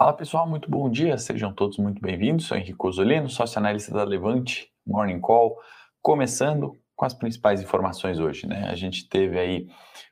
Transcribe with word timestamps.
Fala 0.00 0.14
pessoal, 0.14 0.48
muito 0.48 0.70
bom 0.70 0.88
dia, 0.88 1.18
sejam 1.18 1.52
todos 1.52 1.76
muito 1.76 2.00
bem-vindos. 2.00 2.46
Sou 2.46 2.56
Henrique 2.56 2.74
Osolino, 2.82 3.28
sócio 3.28 3.58
analista 3.58 3.92
da 3.92 4.02
Levante 4.02 4.72
Morning 4.86 5.20
Call, 5.20 5.58
começando 6.00 6.74
com 6.96 7.04
as 7.04 7.12
principais 7.12 7.60
informações 7.60 8.18
hoje. 8.18 8.46
Né? 8.46 8.66
A 8.70 8.74
gente 8.74 9.06
teve 9.10 9.38
aí 9.38 9.66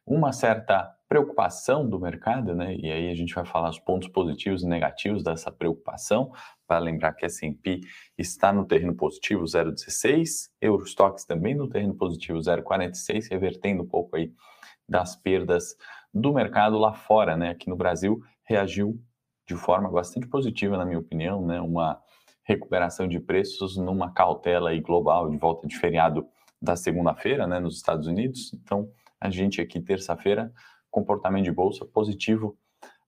uma 0.07 0.31
certa 0.31 0.95
preocupação 1.09 1.89
do 1.89 1.99
mercado, 1.99 2.55
né? 2.55 2.77
E 2.77 2.93
aí 2.93 3.11
a 3.11 3.15
gente 3.15 3.35
vai 3.35 3.47
falar 3.47 3.71
os 3.71 3.79
pontos 3.79 4.09
positivos 4.09 4.63
e 4.63 4.67
negativos 4.67 5.23
dessa 5.23 5.51
preocupação, 5.51 6.33
para 6.67 6.79
lembrar 6.81 7.15
que 7.15 7.25
S&P 7.25 7.81
está 8.19 8.53
no 8.53 8.67
terreno 8.67 8.95
positivo 8.95 9.45
0,16, 9.45 10.51
Eurostox 10.61 11.25
também 11.25 11.55
no 11.55 11.67
terreno 11.67 11.95
positivo 11.95 12.39
0,46, 12.41 13.31
revertendo 13.31 13.85
um 13.85 13.89
pouco 13.89 14.17
aí 14.17 14.35
das 14.87 15.17
perdas 15.17 15.75
do 16.13 16.35
mercado 16.35 16.77
lá 16.77 16.93
fora, 16.93 17.39
né? 17.39 17.49
Aqui 17.49 17.71
no 17.71 17.77
Brasil 17.77 18.21
reagiu 18.45 19.03
de 19.49 19.57
forma 19.57 19.91
bastante 19.91 20.27
positiva, 20.29 20.77
na 20.77 20.85
minha 20.85 20.99
opinião, 20.99 21.45
né? 21.45 21.59
Uma 21.61 21.99
recuperação 22.45 23.09
de 23.09 23.19
preços 23.19 23.77
numa 23.77 24.13
cautela 24.13 24.71
aí 24.71 24.81
global 24.81 25.31
de 25.31 25.39
volta 25.39 25.67
de 25.67 25.77
feriado 25.77 26.27
da 26.61 26.77
segunda-feira, 26.77 27.47
né, 27.47 27.59
nos 27.61 27.77
Estados 27.77 28.07
Unidos. 28.07 28.53
Então, 28.53 28.89
a 29.21 29.31
gente 29.31 29.61
aqui 29.61 29.81
terça-feira, 29.81 30.53
comportamento 30.91 31.45
de 31.45 31.53
bolsa 31.53 31.85
positivo, 31.85 32.57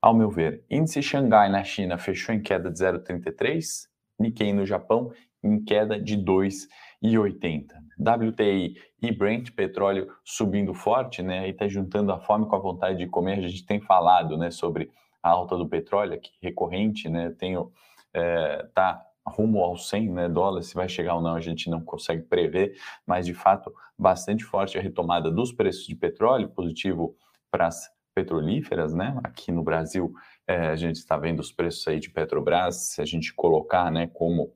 ao 0.00 0.14
meu 0.14 0.30
ver. 0.30 0.64
Índice 0.70 1.02
Xangai 1.02 1.50
na 1.50 1.62
China 1.62 1.98
fechou 1.98 2.34
em 2.34 2.40
queda 2.40 2.70
de 2.70 2.78
0,33, 2.78 3.88
Nikkei 4.18 4.52
no 4.52 4.64
Japão 4.64 5.10
em 5.42 5.62
queda 5.62 6.00
de 6.00 6.16
2,80. 6.16 7.64
WTI 7.98 8.76
e 9.02 9.12
Brent, 9.12 9.50
petróleo 9.52 10.10
subindo 10.24 10.72
forte, 10.72 11.22
né? 11.22 11.48
E 11.48 11.52
tá 11.52 11.66
juntando 11.68 12.12
a 12.12 12.20
fome 12.20 12.46
com 12.46 12.56
a 12.56 12.59
vontade 12.59 12.98
de 12.98 13.06
comer. 13.06 13.38
A 13.38 13.48
gente 13.48 13.64
tem 13.66 13.80
falado, 13.80 14.36
né, 14.38 14.50
sobre 14.50 14.90
a 15.23 15.30
alta 15.30 15.56
do 15.56 15.69
petróleo, 15.69 16.20
que 16.20 16.33
recorrente, 16.41 17.09
né, 17.09 17.30
tenho, 17.30 17.73
é, 18.12 18.66
tá 18.74 19.05
rumo 19.27 19.62
aos 19.62 19.88
100 19.88 20.10
né, 20.10 20.29
dólares, 20.29 20.68
se 20.68 20.74
vai 20.74 20.88
chegar 20.88 21.15
ou 21.15 21.23
não 21.23 21.35
a 21.35 21.40
gente 21.40 21.68
não 21.71 21.80
consegue 21.80 22.23
prever, 22.23 22.74
mas 23.07 23.27
de 23.27 23.35
fato 23.35 23.73
bastante 23.99 24.45
forte 24.45 24.79
a 24.79 24.80
retomada 24.80 25.30
dos 25.30 25.52
preços 25.52 25.87
de 25.87 25.95
petróleo, 25.95 26.49
positivo 26.49 27.16
para 27.51 27.66
as 27.66 27.88
petrolíferas, 28.15 28.93
né, 28.93 29.18
aqui 29.23 29.52
no 29.52 29.62
Brasil 29.62 30.12
é, 30.46 30.68
a 30.68 30.77
gente 30.77 30.96
está 30.96 31.16
vendo 31.16 31.40
os 31.40 31.52
preços 31.52 31.87
aí 31.87 32.01
de 32.01 32.10
Petrobras, 32.10 32.88
se 32.88 33.01
a 33.01 33.05
gente 33.05 33.32
colocar, 33.32 33.90
né, 33.90 34.09
como 34.09 34.52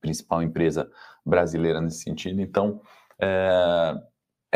principal 0.00 0.42
empresa 0.42 0.90
brasileira 1.24 1.80
nesse 1.80 2.02
sentido, 2.02 2.40
então 2.40 2.80
é, 3.20 3.94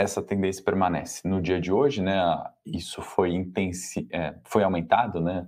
essa 0.01 0.23
tendência 0.23 0.65
permanece. 0.65 1.27
No 1.29 1.41
dia 1.41 1.61
de 1.61 1.73
hoje, 1.73 2.03
né, 2.03 2.21
isso 2.65 3.03
foi, 3.03 3.33
intensi 3.33 4.09
é, 4.11 4.35
foi 4.45 4.63
aumentado, 4.63 5.21
né, 5.21 5.47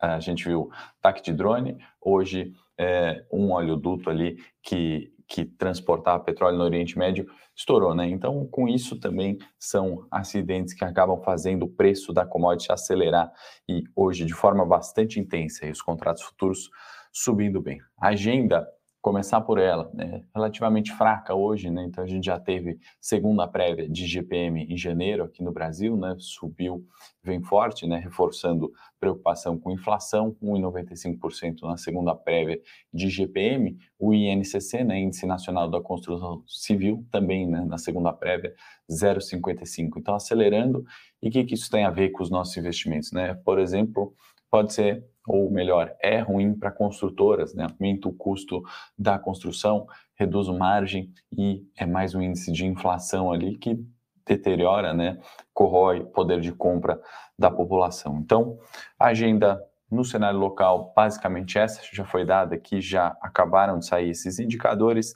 a 0.00 0.18
gente 0.18 0.44
viu 0.44 0.70
ataque 0.98 1.22
de 1.22 1.32
drone, 1.32 1.78
hoje 2.00 2.52
é, 2.78 3.24
um 3.32 3.52
oleoduto 3.52 4.10
ali 4.10 4.36
que, 4.62 5.12
que 5.28 5.44
transportava 5.44 6.24
petróleo 6.24 6.58
no 6.58 6.64
Oriente 6.64 6.98
Médio 6.98 7.26
estourou, 7.54 7.94
né? 7.94 8.08
Então, 8.08 8.46
com 8.48 8.66
isso 8.66 8.98
também 8.98 9.38
são 9.58 10.06
acidentes 10.10 10.74
que 10.74 10.84
acabam 10.84 11.20
fazendo 11.22 11.64
o 11.64 11.68
preço 11.68 12.12
da 12.12 12.26
commodity 12.26 12.72
acelerar 12.72 13.30
e 13.68 13.84
hoje 13.94 14.24
de 14.24 14.34
forma 14.34 14.66
bastante 14.66 15.20
intensa, 15.20 15.66
e 15.66 15.70
os 15.70 15.82
contratos 15.82 16.22
futuros 16.22 16.68
subindo 17.12 17.60
bem. 17.60 17.78
A 18.00 18.08
agenda 18.08 18.66
começar 19.02 19.40
por 19.40 19.58
ela, 19.58 19.90
né, 19.92 20.22
relativamente 20.32 20.92
fraca 20.92 21.34
hoje, 21.34 21.68
né, 21.68 21.84
então 21.84 22.04
a 22.04 22.06
gente 22.06 22.24
já 22.24 22.38
teve 22.38 22.78
segunda 23.00 23.48
prévia 23.48 23.88
de 23.88 24.06
GPM 24.06 24.64
em 24.64 24.76
janeiro 24.76 25.24
aqui 25.24 25.42
no 25.42 25.50
Brasil, 25.50 25.96
né, 25.96 26.14
subiu, 26.18 26.86
vem 27.22 27.42
forte, 27.42 27.84
né, 27.84 27.98
reforçando 27.98 28.72
preocupação 29.00 29.58
com 29.58 29.72
inflação, 29.72 30.36
1,95% 30.40 31.62
na 31.62 31.76
segunda 31.76 32.14
prévia 32.14 32.60
de 32.94 33.08
GPM, 33.08 33.76
o 33.98 34.14
INCC, 34.14 34.84
né, 34.84 35.00
Índice 35.00 35.26
Nacional 35.26 35.68
da 35.68 35.80
Construção 35.80 36.44
Civil, 36.46 37.04
também 37.10 37.44
né, 37.48 37.64
na 37.64 37.78
segunda 37.78 38.12
prévia, 38.12 38.54
0,55%. 38.88 39.94
Então, 39.96 40.14
acelerando, 40.14 40.84
e 41.20 41.28
o 41.28 41.30
que, 41.30 41.44
que 41.44 41.54
isso 41.54 41.68
tem 41.68 41.84
a 41.84 41.90
ver 41.90 42.10
com 42.10 42.22
os 42.22 42.30
nossos 42.30 42.56
investimentos? 42.56 43.10
Né? 43.10 43.34
Por 43.34 43.58
exemplo, 43.58 44.14
pode 44.52 44.74
ser 44.74 45.02
ou 45.26 45.50
melhor, 45.50 45.94
é 46.00 46.20
ruim 46.20 46.54
para 46.54 46.70
construtoras, 46.70 47.54
né? 47.54 47.66
aumenta 47.70 48.08
o 48.08 48.12
custo 48.12 48.62
da 48.98 49.18
construção, 49.18 49.86
reduz 50.16 50.48
a 50.48 50.52
margem 50.52 51.12
e 51.30 51.64
é 51.76 51.86
mais 51.86 52.14
um 52.14 52.20
índice 52.20 52.52
de 52.52 52.66
inflação 52.66 53.30
ali 53.30 53.56
que 53.56 53.78
deteriora, 54.26 54.92
né? 54.92 55.18
corrói 55.54 56.00
o 56.00 56.06
poder 56.06 56.40
de 56.40 56.52
compra 56.52 57.00
da 57.38 57.50
população. 57.50 58.18
Então, 58.18 58.58
a 58.98 59.06
agenda 59.06 59.62
no 59.90 60.04
cenário 60.04 60.38
local, 60.38 60.92
basicamente 60.96 61.58
essa 61.58 61.80
já 61.92 62.04
foi 62.04 62.24
dada 62.24 62.54
aqui, 62.54 62.80
já 62.80 63.16
acabaram 63.20 63.78
de 63.78 63.86
sair 63.86 64.10
esses 64.10 64.38
indicadores. 64.38 65.12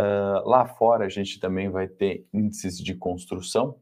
Uh, 0.00 0.48
lá 0.48 0.64
fora, 0.64 1.04
a 1.04 1.08
gente 1.08 1.38
também 1.40 1.68
vai 1.68 1.88
ter 1.88 2.26
índices 2.32 2.78
de 2.78 2.94
construção 2.94 3.76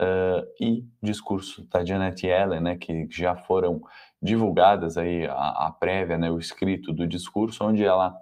uh, 0.00 0.46
e 0.60 0.84
discurso 1.02 1.66
da 1.68 1.84
Janet 1.84 2.26
Yellen, 2.26 2.60
né, 2.60 2.76
que 2.76 3.08
já 3.10 3.34
foram 3.34 3.80
divulgadas 4.22 4.96
aí 4.96 5.26
a, 5.26 5.66
a 5.66 5.70
prévia, 5.70 6.18
né, 6.18 6.30
o 6.30 6.38
escrito 6.38 6.92
do 6.92 7.06
discurso, 7.06 7.64
onde 7.64 7.84
ela 7.84 8.16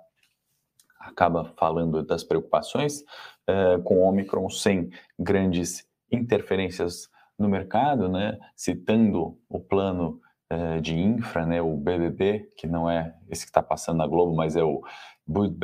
acaba 0.98 1.44
falando 1.56 2.02
das 2.02 2.24
preocupações 2.24 3.00
uh, 3.48 3.82
com 3.82 3.98
o 3.98 4.08
Omicron 4.08 4.48
sem 4.48 4.90
grandes 5.18 5.86
interferências 6.10 7.08
no 7.38 7.48
mercado, 7.48 8.08
né, 8.08 8.38
citando 8.56 9.38
o 9.48 9.60
plano 9.60 10.20
uh, 10.52 10.80
de 10.80 10.98
infra, 10.98 11.44
né, 11.44 11.60
o 11.60 11.76
BBB, 11.76 12.50
que 12.56 12.66
não 12.66 12.88
é 12.88 13.14
esse 13.28 13.44
que 13.44 13.50
está 13.50 13.62
passando 13.62 13.98
na 13.98 14.06
Globo, 14.06 14.34
mas 14.34 14.56
é 14.56 14.62
o 14.62 14.82
Build, 15.26 15.58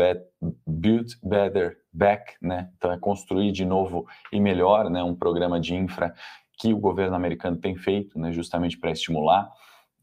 Build 0.66 1.18
Better 1.22 1.78
Back, 1.92 2.34
né, 2.40 2.70
então 2.76 2.92
é 2.92 2.98
construir 2.98 3.52
de 3.52 3.64
novo 3.64 4.06
e 4.32 4.40
melhor, 4.40 4.90
né, 4.90 5.02
um 5.02 5.14
programa 5.14 5.60
de 5.60 5.74
infra 5.74 6.14
que 6.58 6.74
o 6.74 6.78
governo 6.78 7.16
americano 7.16 7.56
tem 7.56 7.74
feito, 7.76 8.18
né, 8.18 8.32
justamente 8.32 8.78
para 8.78 8.90
estimular 8.90 9.50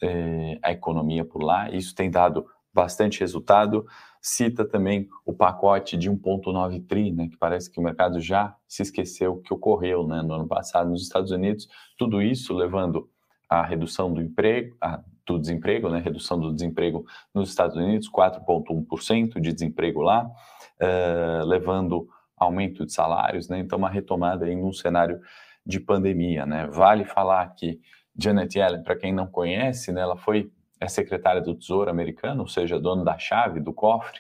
é, 0.02 0.59
a 0.62 0.72
economia 0.72 1.25
por 1.25 1.44
lá. 1.44 1.69
Isso 1.69 1.96
tem 1.96 2.09
dado 2.09 2.46
bastante 2.74 3.19
resultado. 3.19 3.85
Cita 4.22 4.66
também 4.66 5.08
o 5.25 5.34
pacote 5.34 5.97
de 5.97 6.12
1,9 6.12 6.85
tri, 6.88 7.12
né, 7.12 7.28
que 7.28 7.38
parece 7.38 7.72
que 7.72 7.80
o 7.80 7.84
mercado 7.84 8.19
já 8.19 8.56
se 8.68 8.81
esqueceu 8.81 9.38
que 9.38 9.53
ocorreu 9.53 10.08
né, 10.08 10.22
no 10.22 10.34
ano 10.34 10.47
passado 10.47 10.90
nos 10.90 11.02
Estados 11.02 11.31
Unidos. 11.31 11.68
Tudo 11.97 12.22
isso 12.22 12.53
levando 12.53 13.09
à 13.50 13.63
redução 13.63 14.13
do 14.13 14.22
emprego, 14.22 14.75
do 15.25 15.40
desemprego, 15.40 15.90
né, 15.90 16.00
redução 16.00 16.40
do 16.40 16.53
desemprego 16.53 17.06
nos 17.34 17.50
Estados 17.50 17.75
Unidos, 17.75 18.09
4,1% 18.09 19.40
de 19.40 19.53
desemprego 19.53 20.02
lá, 20.02 20.25
uh, 20.25 21.46
levando 21.46 22.08
aumento 22.38 22.85
de 22.85 22.94
salários, 22.94 23.50
né, 23.50 23.59
então 23.59 23.78
uma 23.78 23.90
retomada 23.90 24.50
em 24.50 24.64
um 24.64 24.72
cenário 24.72 25.19
de 25.66 25.79
pandemia. 25.79 26.46
Né. 26.46 26.68
Vale 26.68 27.03
falar 27.03 27.47
que 27.56 27.79
Janet 28.17 28.57
Yellen, 28.57 28.83
para 28.83 28.95
quem 28.95 29.13
não 29.13 29.28
conhece, 29.28 29.91
né, 29.91 30.01
ela 30.01 30.17
foi 30.17 30.51
é 30.79 30.88
secretária 30.88 31.41
do 31.41 31.55
Tesouro 31.55 31.89
americano, 31.89 32.41
ou 32.41 32.47
seja, 32.47 32.79
dona 32.79 33.03
da 33.03 33.17
chave 33.17 33.59
do 33.59 33.73
cofre, 33.73 34.19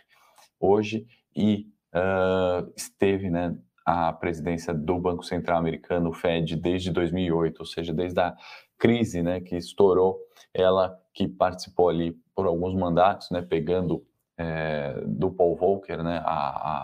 hoje, 0.59 1.05
e 1.35 1.67
uh, 1.93 2.71
esteve 2.75 3.29
né, 3.29 3.55
a 3.85 4.11
presidência 4.11 4.73
do 4.73 4.97
Banco 4.99 5.23
Central 5.23 5.59
americano, 5.59 6.09
o 6.09 6.13
Fed, 6.13 6.55
desde 6.55 6.91
2008, 6.91 7.59
ou 7.59 7.65
seja, 7.65 7.93
desde 7.93 8.19
a 8.19 8.35
crise 8.77 9.21
né, 9.21 9.39
que 9.39 9.55
estourou, 9.55 10.19
ela 10.53 10.97
que 11.13 11.27
participou 11.27 11.89
ali 11.89 12.17
por 12.35 12.45
alguns 12.47 12.75
mandatos, 12.75 13.29
né, 13.31 13.41
pegando 13.41 14.03
é, 14.37 15.01
do 15.05 15.31
Paul 15.31 15.55
Volcker, 15.55 16.03
né, 16.03 16.21
a, 16.23 16.31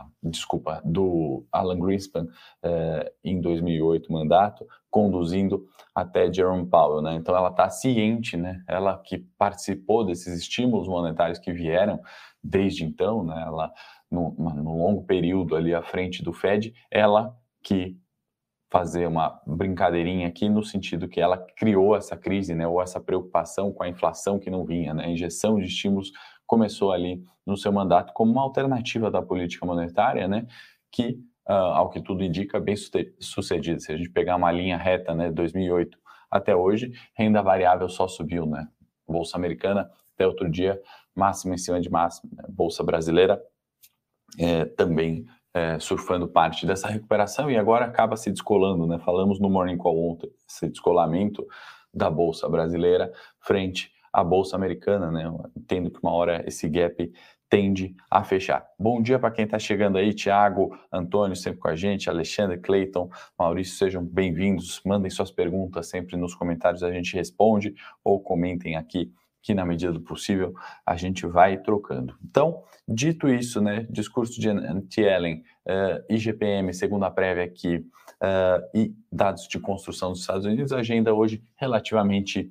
a, 0.01 0.07
desculpa, 0.23 0.81
do 0.83 1.45
Alan 1.51 1.79
Greenspan 1.79 2.27
é, 2.63 3.13
em 3.23 3.39
2008 3.39 4.11
mandato, 4.11 4.67
conduzindo 4.89 5.67
até 5.93 6.31
Jerome 6.31 6.65
Powell, 6.65 7.01
né? 7.01 7.13
Então 7.15 7.35
ela 7.35 7.49
está 7.49 7.69
ciente, 7.69 8.35
né? 8.35 8.63
Ela 8.67 8.97
que 8.97 9.19
participou 9.37 10.03
desses 10.03 10.39
estímulos 10.39 10.87
monetários 10.87 11.37
que 11.37 11.51
vieram 11.51 11.99
desde 12.43 12.83
então, 12.83 13.23
né? 13.23 13.43
Ela 13.45 13.71
no, 14.09 14.35
no 14.37 14.77
longo 14.77 15.03
período 15.03 15.55
ali 15.55 15.73
à 15.73 15.81
frente 15.81 16.23
do 16.23 16.33
Fed, 16.33 16.73
ela 16.91 17.35
que 17.63 17.97
fazer 18.73 19.05
uma 19.05 19.39
brincadeirinha 19.45 20.27
aqui 20.27 20.49
no 20.49 20.63
sentido 20.63 21.07
que 21.07 21.21
ela 21.21 21.37
criou 21.37 21.95
essa 21.95 22.17
crise, 22.17 22.55
né, 22.55 22.67
ou 22.67 22.81
essa 22.81 22.99
preocupação 22.99 23.71
com 23.71 23.83
a 23.83 23.87
inflação 23.87 24.39
que 24.39 24.49
não 24.49 24.65
vinha, 24.65 24.95
né, 24.95 25.05
a 25.05 25.09
injeção 25.09 25.59
de 25.59 25.67
estímulos 25.67 26.11
começou 26.45 26.91
ali 26.91 27.23
no 27.45 27.57
seu 27.57 27.71
mandato 27.71 28.13
como 28.13 28.31
uma 28.31 28.41
alternativa 28.41 29.09
da 29.11 29.21
política 29.21 29.65
monetária, 29.65 30.27
né, 30.27 30.47
que, 30.91 31.19
uh, 31.49 31.53
ao 31.53 31.89
que 31.89 32.01
tudo 32.01 32.23
indica, 32.23 32.59
bem 32.59 32.75
sucedida. 33.19 33.79
Se 33.79 33.91
a 33.91 33.97
gente 33.97 34.09
pegar 34.09 34.35
uma 34.35 34.51
linha 34.51 34.77
reta, 34.77 35.13
né, 35.13 35.31
2008 35.31 35.97
até 36.29 36.55
hoje, 36.55 36.91
renda 37.15 37.41
variável 37.41 37.89
só 37.89 38.07
subiu, 38.07 38.45
né, 38.45 38.67
bolsa 39.07 39.37
americana 39.37 39.89
até 40.13 40.27
outro 40.27 40.49
dia 40.49 40.79
máxima 41.15 41.55
em 41.55 41.57
cima 41.57 41.79
de 41.79 41.89
máxima, 41.89 42.31
né? 42.35 42.43
bolsa 42.49 42.83
brasileira 42.83 43.41
é, 44.39 44.65
também 44.65 45.25
é, 45.53 45.77
surfando 45.79 46.27
parte 46.27 46.65
dessa 46.65 46.87
recuperação 46.87 47.49
e 47.51 47.57
agora 47.57 47.85
acaba 47.85 48.17
se 48.17 48.31
descolando, 48.31 48.87
né? 48.87 48.97
Falamos 48.99 49.39
no 49.39 49.49
Morning 49.49 49.77
Call 49.77 50.11
ontem, 50.11 50.31
esse 50.49 50.67
descolamento 50.67 51.45
da 51.93 52.09
bolsa 52.09 52.49
brasileira 52.49 53.11
frente 53.39 53.91
a 54.13 54.23
bolsa 54.23 54.55
americana, 54.55 55.11
né? 55.11 55.23
Entendo 55.57 55.89
que 55.89 55.99
uma 56.01 56.13
hora 56.13 56.43
esse 56.47 56.69
gap 56.69 57.11
tende 57.49 57.95
a 58.09 58.23
fechar. 58.23 58.65
Bom 58.79 59.01
dia 59.01 59.19
para 59.19 59.31
quem 59.31 59.45
está 59.45 59.59
chegando 59.59 59.97
aí, 59.97 60.13
Tiago, 60.13 60.77
Antônio, 60.91 61.35
sempre 61.35 61.59
com 61.59 61.67
a 61.67 61.75
gente, 61.75 62.09
Alexandre, 62.09 62.57
Cleiton, 62.57 63.09
Maurício, 63.37 63.75
sejam 63.75 64.03
bem-vindos. 64.03 64.81
Mandem 64.85 65.09
suas 65.09 65.31
perguntas 65.31 65.87
sempre 65.87 66.15
nos 66.15 66.33
comentários, 66.33 66.83
a 66.83 66.91
gente 66.91 67.15
responde 67.15 67.75
ou 68.03 68.19
comentem 68.19 68.75
aqui 68.75 69.11
que 69.43 69.53
na 69.53 69.65
medida 69.65 69.91
do 69.91 69.99
possível 69.99 70.55
a 70.85 70.95
gente 70.95 71.27
vai 71.27 71.57
trocando. 71.57 72.15
Então, 72.23 72.63
dito 72.87 73.27
isso, 73.27 73.61
né, 73.61 73.85
discurso 73.89 74.39
de 74.39 74.49
Anti-Ellen, 74.49 75.43
uh, 75.67 76.13
IGPM, 76.13 76.73
segunda 76.73 77.11
prévia 77.11 77.43
aqui, 77.43 77.75
uh, 77.75 78.65
e 78.73 78.95
dados 79.11 79.47
de 79.47 79.59
construção 79.59 80.11
dos 80.11 80.21
Estados 80.21 80.45
Unidos, 80.45 80.71
agenda 80.71 81.13
hoje 81.13 81.43
relativamente 81.57 82.49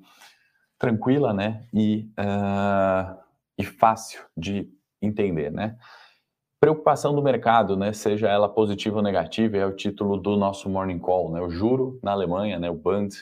tranquila, 0.83 1.33
né, 1.33 1.65
e, 1.73 2.09
uh, 2.19 3.17
e 3.57 3.63
fácil 3.63 4.21
de 4.35 4.69
entender, 5.01 5.49
né? 5.49 5.77
Preocupação 6.59 7.15
do 7.15 7.23
mercado, 7.23 7.77
né, 7.77 7.93
seja 7.93 8.27
ela 8.27 8.49
positiva 8.49 8.97
ou 8.97 9.01
negativa, 9.01 9.55
é 9.55 9.65
o 9.65 9.73
título 9.73 10.17
do 10.17 10.35
nosso 10.35 10.69
Morning 10.69 10.99
Call, 10.99 11.31
né? 11.31 11.39
O 11.39 11.49
juro 11.49 11.97
na 12.03 12.11
Alemanha, 12.11 12.59
né, 12.59 12.69
o 12.69 12.73
Bund, 12.73 13.15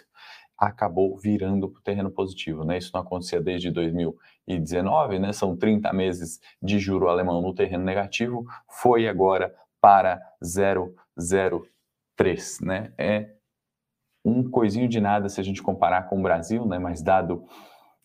acabou 0.58 1.16
virando 1.16 1.70
para 1.70 1.80
o 1.80 1.84
terreno 1.84 2.10
positivo, 2.10 2.66
né? 2.66 2.80
Isso 2.80 2.90
não 2.96 3.02
acontecia 3.02 3.40
desde 3.40 3.70
2019, 3.70 5.20
né? 5.20 5.32
São 5.32 5.56
30 5.56 5.94
meses 5.94 6.40
de 6.60 6.80
juro 6.80 7.10
alemão 7.10 7.44
no 7.44 7.54
terreno 7.54 7.84
negativo, 7.84 8.44
foi 8.68 9.08
agora 9.08 9.54
para 9.80 10.20
0,03, 10.44 12.66
né? 12.66 12.92
É 12.98 13.36
um 14.24 14.50
coisinho 14.50 14.88
de 14.88 15.00
nada 15.00 15.30
se 15.30 15.40
a 15.40 15.44
gente 15.44 15.62
comparar 15.62 16.04
com 16.04 16.20
o 16.20 16.22
Brasil, 16.22 16.66
né? 16.66 16.78
Mas 16.78 17.02
dado 17.02 17.44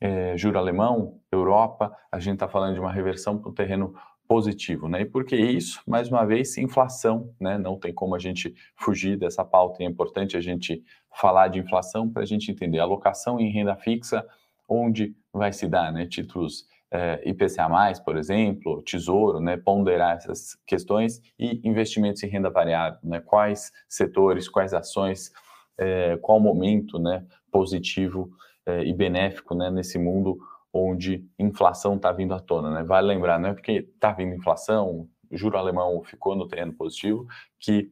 é, 0.00 0.36
juro 0.36 0.58
alemão, 0.58 1.20
Europa, 1.30 1.94
a 2.10 2.18
gente 2.18 2.34
está 2.34 2.48
falando 2.48 2.74
de 2.74 2.80
uma 2.80 2.92
reversão 2.92 3.38
para 3.38 3.50
o 3.50 3.54
terreno 3.54 3.94
positivo, 4.28 4.88
né? 4.88 5.02
E 5.02 5.04
por 5.04 5.24
que 5.24 5.36
isso? 5.36 5.80
Mais 5.86 6.08
uma 6.10 6.24
vez, 6.24 6.56
inflação, 6.58 7.32
né? 7.40 7.58
Não 7.58 7.78
tem 7.78 7.94
como 7.94 8.14
a 8.14 8.18
gente 8.18 8.54
fugir 8.76 9.16
dessa 9.16 9.44
pauta, 9.44 9.82
e 9.82 9.86
é 9.86 9.88
importante 9.88 10.36
a 10.36 10.40
gente 10.40 10.82
falar 11.14 11.48
de 11.48 11.60
inflação 11.60 12.10
para 12.10 12.22
a 12.22 12.26
gente 12.26 12.50
entender 12.50 12.78
alocação 12.78 13.40
em 13.40 13.50
renda 13.50 13.76
fixa, 13.76 14.26
onde 14.68 15.14
vai 15.32 15.52
se 15.52 15.68
dar, 15.68 15.92
né? 15.92 16.06
Títulos 16.06 16.66
é, 16.90 17.22
IPCA+, 17.28 17.68
por 18.04 18.16
exemplo, 18.16 18.82
Tesouro, 18.82 19.40
né? 19.40 19.56
Ponderar 19.56 20.16
essas 20.16 20.56
questões 20.66 21.20
e 21.38 21.60
investimentos 21.64 22.22
em 22.22 22.28
renda 22.28 22.50
variável, 22.50 22.98
né? 23.02 23.20
Quais 23.20 23.72
setores, 23.88 24.48
quais 24.48 24.74
ações, 24.74 25.30
é, 25.78 26.16
qual 26.18 26.40
momento, 26.40 26.98
né? 26.98 27.26
Positivo 27.50 28.30
é, 28.64 28.84
e 28.84 28.92
benéfico, 28.92 29.54
né? 29.54 29.70
Nesse 29.70 29.98
mundo 29.98 30.38
onde 30.72 31.26
inflação 31.38 31.96
está 31.96 32.12
vindo 32.12 32.34
à 32.34 32.40
tona, 32.40 32.70
né? 32.70 32.82
Vale 32.82 33.06
lembrar, 33.06 33.38
não 33.38 33.50
é 33.50 33.54
porque 33.54 33.88
está 33.94 34.12
vindo 34.12 34.34
inflação, 34.34 35.08
juro 35.30 35.56
alemão 35.56 36.02
ficou 36.04 36.36
no 36.36 36.46
terreno 36.46 36.72
positivo, 36.72 37.26
que 37.58 37.90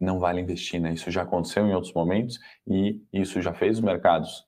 não 0.00 0.18
vale 0.18 0.40
investir, 0.40 0.80
né? 0.80 0.92
Isso 0.92 1.10
já 1.10 1.22
aconteceu 1.22 1.66
em 1.66 1.74
outros 1.74 1.92
momentos 1.92 2.38
e 2.66 3.02
isso 3.12 3.40
já 3.40 3.52
fez 3.52 3.78
os 3.78 3.84
mercados 3.84 4.44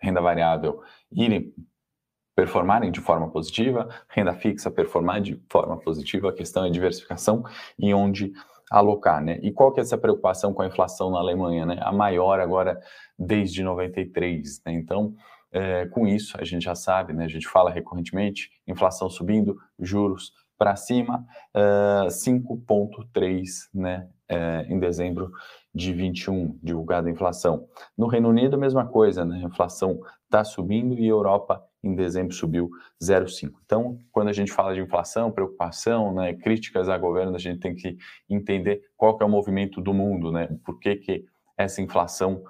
renda 0.00 0.20
variável 0.20 0.82
irem 1.10 1.54
performarem 2.34 2.90
de 2.90 3.00
forma 3.00 3.30
positiva, 3.30 3.88
renda 4.08 4.34
fixa 4.34 4.70
performar 4.70 5.22
de 5.22 5.42
forma 5.48 5.78
positiva, 5.78 6.28
a 6.28 6.34
questão 6.34 6.66
é 6.66 6.70
diversificação 6.70 7.42
e 7.78 7.94
onde 7.94 8.32
alocar, 8.70 9.22
né? 9.22 9.38
E 9.42 9.52
qual 9.52 9.72
que 9.72 9.80
é 9.80 9.82
essa 9.82 9.98
preocupação 9.98 10.52
com 10.52 10.62
a 10.62 10.66
inflação 10.66 11.10
na 11.10 11.18
Alemanha, 11.18 11.64
né? 11.66 11.78
A 11.80 11.92
maior 11.92 12.40
agora 12.40 12.78
desde 13.18 13.62
93, 13.62 14.62
né? 14.66 14.72
Então, 14.72 15.14
é, 15.52 15.86
com 15.86 16.06
isso, 16.06 16.36
a 16.40 16.44
gente 16.44 16.64
já 16.64 16.74
sabe, 16.74 17.12
né, 17.12 17.24
a 17.24 17.28
gente 17.28 17.48
fala 17.48 17.70
recorrentemente, 17.70 18.50
inflação 18.66 19.08
subindo, 19.08 19.56
juros 19.78 20.32
para 20.58 20.76
cima, 20.76 21.24
é, 21.54 22.08
5,3% 22.08 23.44
né, 23.72 24.08
é, 24.28 24.66
em 24.68 24.78
dezembro 24.78 25.30
de 25.74 25.92
21, 25.92 26.58
divulgada 26.62 27.08
a 27.08 27.12
inflação. 27.12 27.66
No 27.96 28.06
Reino 28.06 28.28
Unido, 28.28 28.56
a 28.56 28.58
mesma 28.58 28.86
coisa, 28.86 29.24
né, 29.24 29.36
a 29.36 29.46
inflação 29.46 30.00
está 30.24 30.42
subindo 30.44 30.94
e 30.94 31.04
a 31.04 31.08
Europa 31.08 31.65
em 31.86 31.94
dezembro 31.94 32.34
subiu 32.34 32.70
0,5. 33.02 33.52
Então, 33.64 33.98
quando 34.12 34.28
a 34.28 34.32
gente 34.32 34.52
fala 34.52 34.74
de 34.74 34.80
inflação, 34.80 35.30
preocupação, 35.30 36.12
né, 36.14 36.34
críticas 36.34 36.88
a 36.88 36.98
governo, 36.98 37.34
a 37.34 37.38
gente 37.38 37.60
tem 37.60 37.74
que 37.74 37.96
entender 38.28 38.82
qual 38.96 39.16
que 39.16 39.22
é 39.22 39.26
o 39.26 39.30
movimento 39.30 39.80
do 39.80 39.94
mundo, 39.94 40.32
né, 40.32 40.48
por 40.64 40.78
que, 40.78 40.96
que 40.96 41.24
essa 41.56 41.80
inflação 41.80 42.42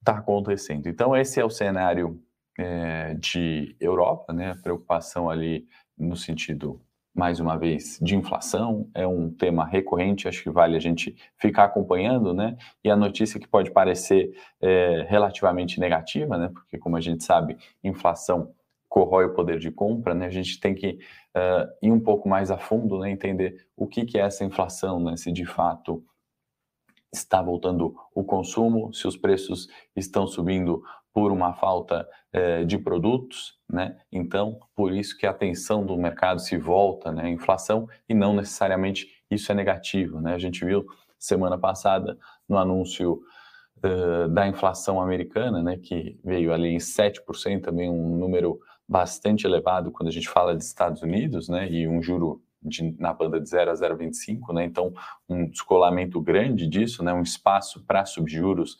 está 0.00 0.18
acontecendo. 0.18 0.88
Então, 0.88 1.16
esse 1.16 1.40
é 1.40 1.44
o 1.44 1.50
cenário 1.50 2.20
é, 2.58 3.14
de 3.14 3.76
Europa, 3.80 4.32
né? 4.32 4.54
Preocupação 4.62 5.28
ali 5.28 5.66
no 5.96 6.16
sentido, 6.16 6.80
mais 7.16 7.40
uma 7.40 7.56
vez, 7.56 7.98
de 8.02 8.14
inflação, 8.14 8.88
é 8.94 9.06
um 9.06 9.30
tema 9.30 9.64
recorrente, 9.64 10.28
acho 10.28 10.42
que 10.42 10.50
vale 10.50 10.76
a 10.76 10.80
gente 10.80 11.16
ficar 11.38 11.64
acompanhando, 11.64 12.34
né? 12.34 12.56
E 12.84 12.90
a 12.90 12.96
notícia 12.96 13.40
que 13.40 13.48
pode 13.48 13.70
parecer 13.70 14.30
é, 14.60 15.06
relativamente 15.08 15.80
negativa, 15.80 16.36
né? 16.36 16.50
Porque, 16.52 16.76
como 16.76 16.96
a 16.96 17.00
gente 17.00 17.24
sabe, 17.24 17.56
inflação 17.82 18.52
corrói 18.86 19.26
o 19.26 19.34
poder 19.34 19.58
de 19.58 19.70
compra, 19.70 20.14
né? 20.14 20.26
A 20.26 20.30
gente 20.30 20.60
tem 20.60 20.74
que 20.74 20.98
uh, 21.34 21.68
ir 21.82 21.90
um 21.90 22.00
pouco 22.00 22.28
mais 22.28 22.50
a 22.50 22.58
fundo, 22.58 22.98
né? 22.98 23.10
Entender 23.10 23.66
o 23.76 23.86
que, 23.86 24.04
que 24.04 24.18
é 24.18 24.22
essa 24.22 24.44
inflação, 24.44 24.98
né? 25.00 25.16
Se 25.16 25.32
de 25.32 25.44
fato 25.44 26.04
está 27.12 27.42
voltando 27.42 27.94
o 28.14 28.24
consumo, 28.24 28.92
se 28.92 29.06
os 29.06 29.16
preços 29.16 29.68
estão 29.94 30.26
subindo 30.26 30.82
por 31.16 31.32
uma 31.32 31.54
falta 31.54 32.06
eh, 32.30 32.64
de 32.64 32.76
produtos, 32.76 33.58
né? 33.66 33.96
Então, 34.12 34.60
por 34.74 34.92
isso 34.92 35.16
que 35.16 35.26
a 35.26 35.30
atenção 35.30 35.82
do 35.82 35.96
mercado 35.96 36.42
se 36.42 36.58
volta, 36.58 37.10
né? 37.10 37.22
A 37.22 37.30
inflação 37.30 37.88
e 38.06 38.12
não 38.12 38.34
necessariamente 38.34 39.08
isso 39.30 39.50
é 39.50 39.54
negativo, 39.54 40.20
né? 40.20 40.34
A 40.34 40.38
gente 40.38 40.62
viu 40.62 40.84
semana 41.18 41.56
passada 41.56 42.18
no 42.46 42.58
anúncio 42.58 43.22
uh, 43.78 44.28
da 44.28 44.46
inflação 44.46 45.00
americana, 45.00 45.62
né? 45.62 45.78
Que 45.78 46.20
veio 46.22 46.52
ali 46.52 46.68
em 46.68 46.76
7%, 46.76 47.62
também 47.62 47.88
um 47.88 48.18
número 48.18 48.60
bastante 48.86 49.46
elevado 49.46 49.90
quando 49.90 50.10
a 50.10 50.12
gente 50.12 50.28
fala 50.28 50.54
de 50.54 50.62
Estados 50.62 51.00
Unidos, 51.00 51.48
né? 51.48 51.66
E 51.66 51.88
um 51.88 52.02
juro 52.02 52.42
de, 52.62 52.94
na 52.98 53.14
banda 53.14 53.40
de 53.40 53.48
0 53.48 53.70
a 53.70 53.74
0,25, 53.74 54.52
né? 54.52 54.66
Então, 54.66 54.92
um 55.26 55.48
descolamento 55.48 56.20
grande 56.20 56.68
disso, 56.68 57.02
né? 57.02 57.14
Um 57.14 57.22
espaço 57.22 57.82
para 57.86 58.04
subjuros 58.04 58.78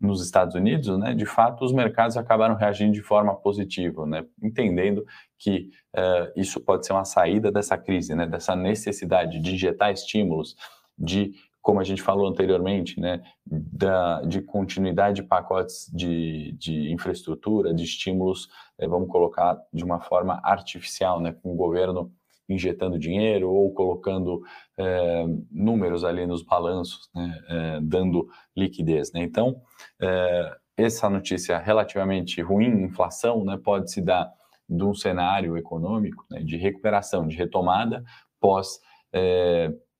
nos 0.00 0.24
Estados 0.24 0.54
Unidos, 0.54 0.96
né? 0.98 1.14
De 1.14 1.26
fato, 1.26 1.64
os 1.64 1.72
mercados 1.72 2.16
acabaram 2.16 2.54
reagindo 2.54 2.92
de 2.92 3.02
forma 3.02 3.34
positiva, 3.34 4.06
né? 4.06 4.24
Entendendo 4.42 5.04
que 5.38 5.70
uh, 5.96 6.40
isso 6.40 6.60
pode 6.60 6.86
ser 6.86 6.92
uma 6.92 7.04
saída 7.04 7.50
dessa 7.50 7.76
crise, 7.76 8.14
né? 8.14 8.26
Dessa 8.26 8.54
necessidade 8.54 9.40
de 9.40 9.54
injetar 9.54 9.92
estímulos, 9.92 10.56
de 10.96 11.32
como 11.60 11.80
a 11.80 11.84
gente 11.84 12.00
falou 12.00 12.26
anteriormente, 12.26 12.98
né, 12.98 13.22
da, 13.44 14.22
de 14.22 14.40
continuidade 14.40 15.20
de 15.20 15.28
pacotes 15.28 15.90
de, 15.92 16.52
de 16.52 16.90
infraestrutura, 16.90 17.74
de 17.74 17.84
estímulos, 17.84 18.48
eh, 18.78 18.88
vamos 18.88 19.08
colocar 19.10 19.60
de 19.70 19.84
uma 19.84 20.00
forma 20.00 20.40
artificial, 20.42 21.20
né, 21.20 21.30
com 21.30 21.52
o 21.52 21.56
governo 21.56 22.10
injetando 22.48 22.98
dinheiro 22.98 23.50
ou 23.50 23.72
colocando 23.72 24.42
é, 24.76 25.26
números 25.50 26.04
ali 26.04 26.26
nos 26.26 26.42
balanços, 26.42 27.10
né, 27.14 27.38
é, 27.48 27.80
dando 27.82 28.28
liquidez. 28.56 29.12
Né? 29.12 29.22
Então, 29.22 29.60
é, 30.00 30.56
essa 30.76 31.10
notícia 31.10 31.58
relativamente 31.58 32.40
ruim, 32.40 32.82
inflação, 32.82 33.44
né, 33.44 33.58
pode 33.62 33.90
se 33.90 34.00
dar 34.00 34.32
de 34.68 34.84
um 34.84 34.94
cenário 34.94 35.56
econômico 35.56 36.24
né, 36.30 36.40
de 36.40 36.56
recuperação, 36.56 37.26
de 37.26 37.36
retomada 37.36 38.04
pós 38.40 38.80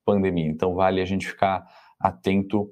pandemia. 0.05 0.47
Então, 0.47 0.75
vale 0.75 1.01
a 1.01 1.05
gente 1.05 1.27
ficar 1.27 1.65
atento 1.99 2.71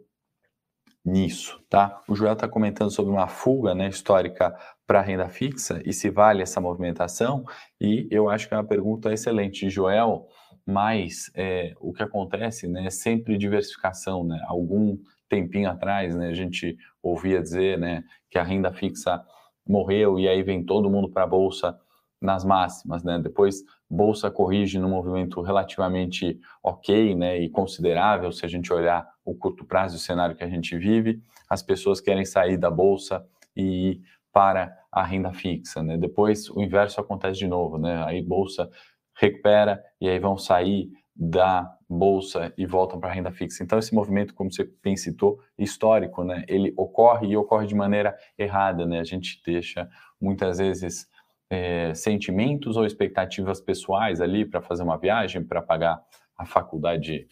nisso, 1.08 1.58
tá? 1.70 2.02
O 2.06 2.16
Joel 2.16 2.34
está 2.34 2.50
comentando 2.50 2.92
sobre 2.92 3.14
uma 3.14 3.30
fuga 3.30 3.74
né, 3.74 3.88
histórica 3.88 4.54
para 4.86 5.02
renda 5.02 5.30
fixa 5.30 5.82
e 5.86 5.94
se 5.94 6.10
vale 6.10 6.42
essa 6.42 6.60
movimentação, 6.60 7.46
e 7.80 8.08
eu 8.12 8.30
acho 8.30 8.48
que 8.48 8.54
é 8.54 8.58
uma 8.58 8.68
pergunta 8.68 9.14
excelente, 9.14 9.70
Joel, 9.70 10.28
mas 10.66 11.32
é, 11.34 11.74
o 11.80 11.94
que 11.94 12.04
acontece 12.04 12.68
né, 12.68 12.88
é 12.88 12.90
sempre 12.90 13.38
diversificação, 13.38 14.26
né? 14.26 14.38
Algum 14.48 14.98
tempinho 15.30 15.70
atrás, 15.70 16.14
né, 16.14 16.28
a 16.28 16.34
gente 16.34 16.78
ouvia 17.02 17.42
dizer 17.42 17.78
né, 17.78 18.04
que 18.30 18.38
a 18.38 18.44
renda 18.44 18.74
fixa 18.74 19.24
morreu 19.66 20.20
e 20.20 20.28
aí 20.28 20.44
vem 20.44 20.66
todo 20.66 20.90
mundo 20.90 21.10
para 21.10 21.24
a 21.24 21.28
Bolsa 21.28 21.78
nas 22.22 22.44
máximas, 22.44 23.02
né? 23.02 23.18
Depois 23.18 23.64
bolsa 23.90 24.30
corrige 24.30 24.80
num 24.80 24.90
movimento 24.90 25.42
relativamente 25.42 26.40
ok, 26.62 27.16
né, 27.16 27.40
e 27.40 27.50
considerável 27.50 28.32
se 28.32 28.46
a 28.46 28.50
gente 28.50 28.72
olhar 28.74 29.08
o 29.24 29.34
curto 29.34 29.66
prazo 29.66 29.96
e 29.96 29.98
o 29.98 30.00
cenário 30.00 30.36
que 30.36 30.44
a 30.44 30.50
gente 30.50 30.78
vive, 30.78 31.22
as 31.50 31.64
pessoas 31.64 32.02
querem 32.02 32.26
sair 32.26 32.58
da 32.58 32.70
bolsa 32.70 33.26
e 33.56 33.92
ir 33.92 34.02
para 34.32 34.76
a 34.92 35.04
renda 35.04 35.34
fixa, 35.34 35.82
né? 35.82 35.98
Depois 35.98 36.50
o 36.50 36.62
inverso 36.62 37.02
acontece 37.02 37.40
de 37.40 37.48
novo, 37.48 37.78
né? 37.78 38.04
Aí 38.04 38.22
bolsa 38.22 38.70
recupera 39.16 39.82
e 40.00 40.08
aí 40.08 40.20
vão 40.20 40.38
sair 40.38 40.92
da 41.16 41.68
bolsa 41.90 42.54
e 42.56 42.66
voltam 42.66 43.00
para 43.00 43.10
a 43.10 43.14
renda 43.14 43.32
fixa. 43.32 43.64
Então 43.64 43.80
esse 43.80 43.96
movimento, 43.96 44.36
como 44.36 44.52
você 44.52 44.70
bem 44.84 44.96
citou, 44.96 45.40
histórico, 45.58 46.24
né? 46.24 46.44
Ele 46.48 46.74
ocorre 46.78 47.28
e 47.28 47.38
ocorre 47.38 47.66
de 47.66 47.74
maneira 47.74 48.16
errada, 48.38 48.86
né? 48.86 49.00
A 49.00 49.04
gente 49.04 49.42
deixa 49.44 49.90
muitas 50.22 50.60
vezes 50.60 51.08
é, 51.50 51.94
sentimentos 51.94 52.76
ou 52.78 52.86
expectativas 52.86 53.62
pessoais 53.62 54.22
ali 54.22 54.46
para 54.46 54.62
fazer 54.62 54.84
uma 54.84 54.98
viagem, 54.98 55.44
para 55.44 55.62
pagar 55.62 56.02
a 56.38 56.46
faculdade 56.46 57.28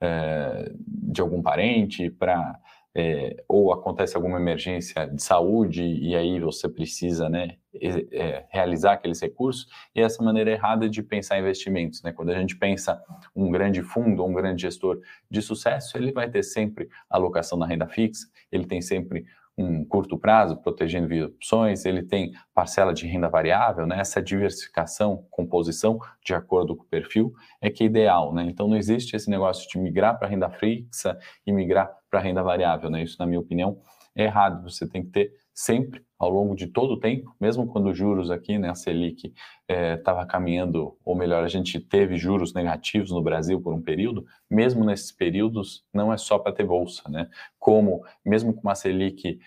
é, 0.00 0.72
de 0.78 1.20
algum 1.20 1.42
parente, 1.42 2.10
para 2.10 2.58
é, 2.94 3.44
ou 3.46 3.72
acontece 3.72 4.16
alguma 4.16 4.38
emergência 4.38 5.06
de 5.06 5.22
saúde 5.22 5.84
e 5.84 6.16
aí 6.16 6.40
você 6.40 6.68
precisa 6.68 7.28
né, 7.28 7.56
é, 7.80 8.44
realizar 8.50 8.94
aqueles 8.94 9.20
recursos, 9.20 9.68
e 9.94 10.00
essa 10.00 10.22
maneira 10.22 10.50
errada 10.50 10.88
de 10.88 11.00
pensar 11.00 11.38
investimentos. 11.38 12.02
Né? 12.02 12.12
Quando 12.12 12.30
a 12.30 12.34
gente 12.34 12.56
pensa 12.56 13.00
um 13.36 13.50
grande 13.50 13.82
fundo, 13.82 14.24
um 14.24 14.32
grande 14.32 14.62
gestor 14.62 15.00
de 15.30 15.40
sucesso, 15.40 15.96
ele 15.96 16.10
vai 16.10 16.28
ter 16.28 16.42
sempre 16.42 16.88
alocação 17.08 17.56
na 17.56 17.66
renda 17.66 17.86
fixa, 17.86 18.26
ele 18.50 18.66
tem 18.66 18.80
sempre 18.80 19.24
um 19.58 19.84
curto 19.84 20.16
prazo, 20.16 20.56
protegendo 20.56 21.08
via 21.08 21.26
opções, 21.26 21.84
ele 21.84 22.02
tem 22.02 22.32
parcela 22.54 22.94
de 22.94 23.06
renda 23.06 23.28
variável, 23.28 23.86
né? 23.86 23.98
essa 23.98 24.22
diversificação, 24.22 25.26
composição 25.30 25.98
de 26.24 26.32
acordo 26.32 26.76
com 26.76 26.84
o 26.84 26.86
perfil, 26.86 27.32
é 27.60 27.68
que 27.68 27.82
é 27.82 27.86
ideal. 27.86 28.32
Né? 28.32 28.44
Então 28.44 28.68
não 28.68 28.76
existe 28.76 29.16
esse 29.16 29.28
negócio 29.28 29.68
de 29.68 29.78
migrar 29.78 30.18
para 30.18 30.28
renda 30.28 30.48
fixa 30.48 31.18
e 31.44 31.52
migrar 31.52 31.90
para 32.08 32.20
renda 32.20 32.42
variável. 32.42 32.88
Né? 32.88 33.02
Isso, 33.02 33.16
na 33.18 33.26
minha 33.26 33.40
opinião, 33.40 33.78
é 34.14 34.24
errado. 34.24 34.62
Você 34.62 34.88
tem 34.88 35.02
que 35.02 35.10
ter 35.10 35.32
sempre, 35.58 36.04
ao 36.16 36.30
longo 36.30 36.54
de 36.54 36.68
todo 36.68 36.92
o 36.92 37.00
tempo, 37.00 37.34
mesmo 37.40 37.66
quando 37.66 37.90
os 37.90 37.98
juros 37.98 38.30
aqui, 38.30 38.56
né, 38.56 38.70
a 38.70 38.76
Selic 38.76 39.34
estava 39.68 40.22
é, 40.22 40.24
caminhando, 40.24 40.96
ou 41.04 41.16
melhor, 41.16 41.42
a 41.42 41.48
gente 41.48 41.80
teve 41.80 42.16
juros 42.16 42.54
negativos 42.54 43.10
no 43.10 43.20
Brasil 43.20 43.60
por 43.60 43.74
um 43.74 43.82
período, 43.82 44.24
mesmo 44.48 44.84
nesses 44.84 45.10
períodos, 45.10 45.84
não 45.92 46.12
é 46.12 46.16
só 46.16 46.38
para 46.38 46.52
ter 46.52 46.62
bolsa, 46.62 47.02
né? 47.08 47.28
Como, 47.58 48.04
mesmo 48.24 48.54
com 48.54 48.60
uma 48.60 48.76
Selic 48.76 49.40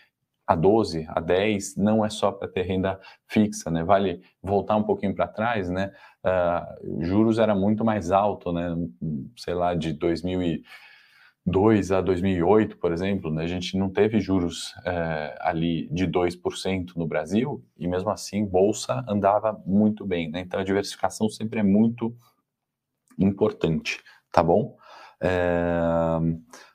a 0.46 0.54
12, 0.54 1.08
a 1.08 1.22
10, 1.22 1.78
não 1.78 2.04
é 2.04 2.10
só 2.10 2.30
para 2.30 2.50
ter 2.50 2.64
renda 2.64 3.00
fixa, 3.26 3.72
né? 3.72 3.82
Vale 3.82 4.22
voltar 4.44 4.76
um 4.76 4.84
pouquinho 4.84 5.16
para 5.16 5.30
trás, 5.30 5.70
né? 5.70 5.94
Uh, 6.26 7.06
juros 7.06 7.40
era 7.40 7.56
muito 7.56 7.86
mais 7.86 8.12
alto, 8.12 8.52
né? 8.52 8.76
Sei 9.38 9.54
lá, 9.54 9.74
de 9.74 9.94
2000 9.94 10.42
e 10.42 10.64
2002 11.46 11.92
a 11.92 12.02
2008, 12.02 12.78
por 12.78 12.92
exemplo, 12.92 13.32
né, 13.32 13.44
a 13.44 13.48
gente 13.48 13.76
não 13.78 13.90
teve 13.90 14.20
juros 14.20 14.74
é, 14.86 15.36
ali 15.42 15.88
de 15.92 16.08
2% 16.08 16.96
no 16.96 17.08
Brasil 17.08 17.64
e 17.78 17.88
mesmo 17.88 18.10
assim 18.10 18.46
bolsa 18.46 19.04
andava 19.08 19.60
muito 19.66 20.06
bem. 20.06 20.30
Né? 20.30 20.42
Então 20.42 20.60
a 20.60 20.64
diversificação 20.64 21.30
sempre 21.30 21.60
é 21.60 21.64
muito 21.64 22.16
importante, 23.18 24.00
tá 24.32 24.44
bom? 24.44 24.76
É... 25.22 26.20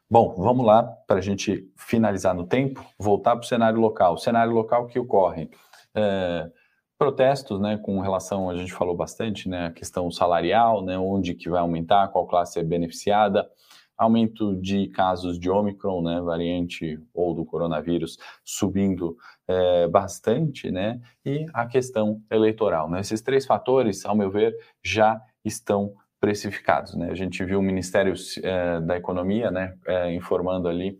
Bom, 0.08 0.36
vamos 0.36 0.64
lá 0.64 0.84
para 0.84 1.18
a 1.18 1.20
gente 1.20 1.68
finalizar 1.76 2.32
no 2.32 2.46
tempo, 2.46 2.84
voltar 2.96 3.32
para 3.32 3.44
o 3.44 3.48
cenário 3.48 3.80
local. 3.80 4.14
O 4.14 4.18
cenário 4.18 4.52
local 4.52 4.86
que 4.86 5.00
ocorre. 5.00 5.50
É, 5.92 6.48
protestos, 6.96 7.60
né, 7.60 7.76
com 7.76 7.98
relação, 7.98 8.48
a 8.48 8.56
gente 8.56 8.72
falou 8.72 8.96
bastante, 8.96 9.48
né, 9.48 9.66
a 9.66 9.72
questão 9.72 10.08
salarial, 10.08 10.84
né, 10.84 10.96
onde 10.96 11.34
que 11.34 11.50
vai 11.50 11.60
aumentar, 11.60 12.08
qual 12.08 12.24
classe 12.24 12.60
é 12.60 12.62
beneficiada, 12.62 13.48
aumento 13.96 14.54
de 14.56 14.88
casos 14.88 15.38
de 15.38 15.50
Omicron, 15.50 16.02
né, 16.02 16.20
variante 16.20 17.00
ou 17.14 17.34
do 17.34 17.44
coronavírus, 17.44 18.18
subindo 18.44 19.16
é, 19.48 19.88
bastante, 19.88 20.70
né, 20.70 21.00
e 21.24 21.46
a 21.52 21.66
questão 21.66 22.20
eleitoral. 22.30 22.90
Né? 22.90 23.00
Esses 23.00 23.20
três 23.22 23.46
fatores, 23.46 24.04
ao 24.04 24.16
meu 24.16 24.30
ver, 24.30 24.54
já 24.84 25.20
estão 25.44 25.94
precificados. 26.20 26.94
Né? 26.94 27.10
A 27.10 27.14
gente 27.14 27.44
viu 27.44 27.58
o 27.58 27.62
Ministério 27.62 28.14
é, 28.42 28.80
da 28.80 28.96
Economia 28.96 29.50
né, 29.50 29.74
é, 29.86 30.14
informando 30.14 30.68
ali 30.68 30.98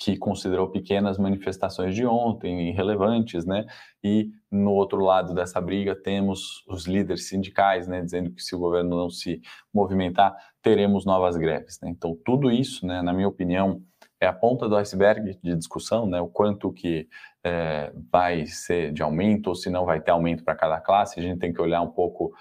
que 0.00 0.16
considerou 0.16 0.70
pequenas 0.70 1.18
manifestações 1.18 1.94
de 1.94 2.06
ontem, 2.06 2.70
irrelevantes, 2.70 3.44
né? 3.44 3.66
E 4.02 4.30
no 4.50 4.72
outro 4.72 5.04
lado 5.04 5.34
dessa 5.34 5.60
briga 5.60 5.94
temos 5.94 6.64
os 6.66 6.86
líderes 6.86 7.28
sindicais, 7.28 7.86
né, 7.86 8.00
dizendo 8.00 8.30
que 8.30 8.42
se 8.42 8.56
o 8.56 8.58
governo 8.58 8.96
não 8.96 9.10
se 9.10 9.42
movimentar, 9.72 10.34
teremos 10.62 11.04
novas 11.04 11.36
greves. 11.36 11.78
Né? 11.82 11.90
Então 11.90 12.16
tudo 12.24 12.50
isso, 12.50 12.86
né, 12.86 13.02
na 13.02 13.12
minha 13.12 13.28
opinião, 13.28 13.82
é 14.18 14.26
a 14.26 14.32
ponta 14.32 14.66
do 14.66 14.76
iceberg 14.76 15.38
de 15.42 15.54
discussão, 15.54 16.06
né? 16.06 16.20
O 16.20 16.28
quanto 16.28 16.72
que 16.72 17.06
é, 17.44 17.92
vai 18.10 18.46
ser 18.46 18.92
de 18.92 19.02
aumento 19.02 19.48
ou 19.48 19.54
se 19.54 19.68
não 19.68 19.84
vai 19.84 20.00
ter 20.00 20.12
aumento 20.12 20.44
para 20.44 20.54
cada 20.54 20.80
classe. 20.80 21.20
A 21.20 21.22
gente 21.22 21.38
tem 21.38 21.52
que 21.52 21.60
olhar 21.60 21.82
um 21.82 21.90
pouco 21.90 22.32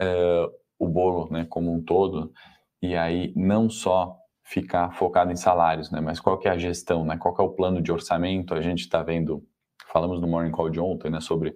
é, 0.00 0.46
o 0.78 0.88
bolo, 0.88 1.28
né, 1.32 1.46
como 1.48 1.72
um 1.72 1.82
todo. 1.82 2.32
E 2.80 2.94
aí 2.96 3.32
não 3.36 3.68
só 3.68 4.16
ficar 4.48 4.90
focado 4.92 5.30
em 5.30 5.36
salários, 5.36 5.90
né? 5.90 6.00
Mas 6.00 6.18
qual 6.18 6.38
que 6.38 6.48
é 6.48 6.50
a 6.50 6.56
gestão, 6.56 7.04
né? 7.04 7.18
Qual 7.18 7.34
que 7.34 7.40
é 7.42 7.44
o 7.44 7.50
plano 7.50 7.82
de 7.82 7.92
orçamento? 7.92 8.54
A 8.54 8.62
gente 8.62 8.80
está 8.80 9.02
vendo, 9.02 9.46
falamos 9.92 10.22
no 10.22 10.26
Morning 10.26 10.50
Call 10.50 10.70
de 10.70 10.80
ontem, 10.80 11.10
né? 11.10 11.20
Sobre 11.20 11.54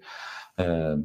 é, 0.58 0.96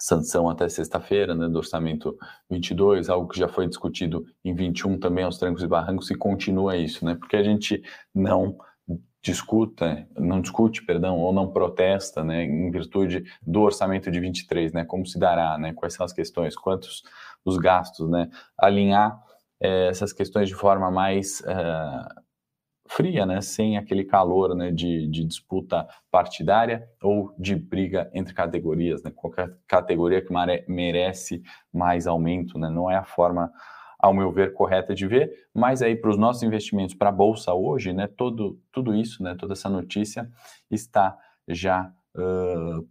sanção 0.00 0.50
até 0.50 0.68
sexta-feira, 0.68 1.32
né? 1.32 1.48
Do 1.48 1.58
orçamento 1.58 2.18
22, 2.50 3.08
algo 3.08 3.28
que 3.28 3.38
já 3.38 3.46
foi 3.46 3.68
discutido 3.68 4.26
em 4.44 4.52
21 4.52 4.98
também 4.98 5.24
aos 5.24 5.38
trancos 5.38 5.62
e 5.62 5.68
barrancos 5.68 6.10
e 6.10 6.16
continua 6.16 6.76
isso, 6.76 7.04
né? 7.04 7.14
Porque 7.14 7.36
a 7.36 7.42
gente 7.44 7.80
não 8.12 8.58
discuta, 9.22 10.08
não 10.18 10.40
discute, 10.40 10.84
perdão, 10.84 11.18
ou 11.18 11.32
não 11.32 11.52
protesta, 11.52 12.24
né, 12.24 12.42
em 12.42 12.70
virtude 12.70 13.22
do 13.42 13.60
orçamento 13.60 14.10
de 14.10 14.18
23, 14.18 14.72
né, 14.72 14.82
como 14.82 15.06
se 15.06 15.18
dará, 15.18 15.58
né, 15.58 15.74
quais 15.74 15.92
são 15.92 16.06
as 16.06 16.12
questões, 16.12 16.56
quantos 16.56 17.02
os 17.44 17.58
gastos, 17.58 18.08
né, 18.08 18.30
alinhar 18.56 19.22
é, 19.60 19.88
essas 19.88 20.12
questões 20.12 20.48
de 20.48 20.54
forma 20.54 20.90
mais 20.90 21.42
é, 21.44 22.08
fria, 22.88 23.24
né, 23.24 23.40
sem 23.40 23.76
aquele 23.76 24.04
calor 24.04 24.54
né, 24.54 24.72
de, 24.72 25.06
de, 25.06 25.24
disputa 25.24 25.86
partidária 26.10 26.88
ou 27.00 27.32
de 27.38 27.54
briga 27.54 28.10
entre 28.12 28.34
categorias. 28.34 29.02
Né, 29.02 29.12
qualquer 29.14 29.56
categoria 29.68 30.20
que 30.20 30.32
merece 30.66 31.42
mais 31.72 32.06
aumento, 32.06 32.58
né, 32.58 32.68
não 32.68 32.90
é 32.90 32.96
a 32.96 33.04
forma, 33.04 33.52
ao 33.98 34.12
meu 34.12 34.32
ver, 34.32 34.52
correta 34.54 34.94
de 34.94 35.06
ver. 35.06 35.30
Mas 35.54 35.82
aí 35.82 35.94
para 35.94 36.10
os 36.10 36.16
nossos 36.16 36.42
investimentos 36.42 36.94
para 36.94 37.10
a 37.10 37.12
bolsa 37.12 37.54
hoje, 37.54 37.92
né, 37.92 38.08
todo, 38.08 38.60
tudo 38.72 38.94
isso, 38.94 39.22
né, 39.22 39.36
toda 39.38 39.52
essa 39.52 39.68
notícia 39.68 40.28
está 40.68 41.16
já 41.46 41.92
uh, 42.16 42.88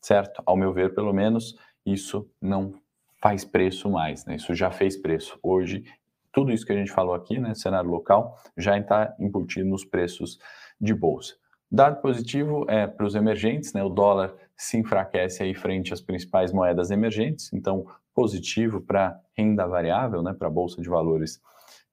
certo? 0.00 0.42
Ao 0.46 0.56
meu 0.56 0.72
ver, 0.72 0.94
pelo 0.94 1.12
menos 1.12 1.54
isso 1.84 2.30
não 2.40 2.74
faz 3.20 3.44
preço 3.44 3.90
mais, 3.90 4.24
né? 4.24 4.36
Isso 4.36 4.54
já 4.54 4.70
fez 4.70 4.96
preço. 4.96 5.38
Hoje, 5.42 5.84
tudo 6.32 6.52
isso 6.52 6.64
que 6.64 6.72
a 6.72 6.76
gente 6.76 6.90
falou 6.90 7.14
aqui, 7.14 7.38
né, 7.38 7.54
cenário 7.54 7.90
local, 7.90 8.36
já 8.56 8.78
está 8.78 9.14
embutido 9.18 9.68
nos 9.68 9.84
preços 9.84 10.38
de 10.80 10.94
bolsa. 10.94 11.34
Dado 11.70 12.00
positivo 12.00 12.64
é 12.68 12.86
para 12.86 13.06
os 13.06 13.14
emergentes, 13.14 13.72
né? 13.72 13.82
O 13.84 13.88
dólar 13.88 14.34
se 14.56 14.76
enfraquece 14.76 15.42
aí 15.42 15.54
frente 15.54 15.92
às 15.92 16.00
principais 16.00 16.52
moedas 16.52 16.90
emergentes, 16.90 17.52
então 17.52 17.86
positivo 18.12 18.80
para 18.80 19.20
renda 19.36 19.66
variável, 19.66 20.22
né? 20.22 20.32
Para 20.32 20.48
a 20.48 20.50
bolsa 20.50 20.82
de 20.82 20.88
valores. 20.88 21.40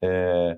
É, 0.02 0.58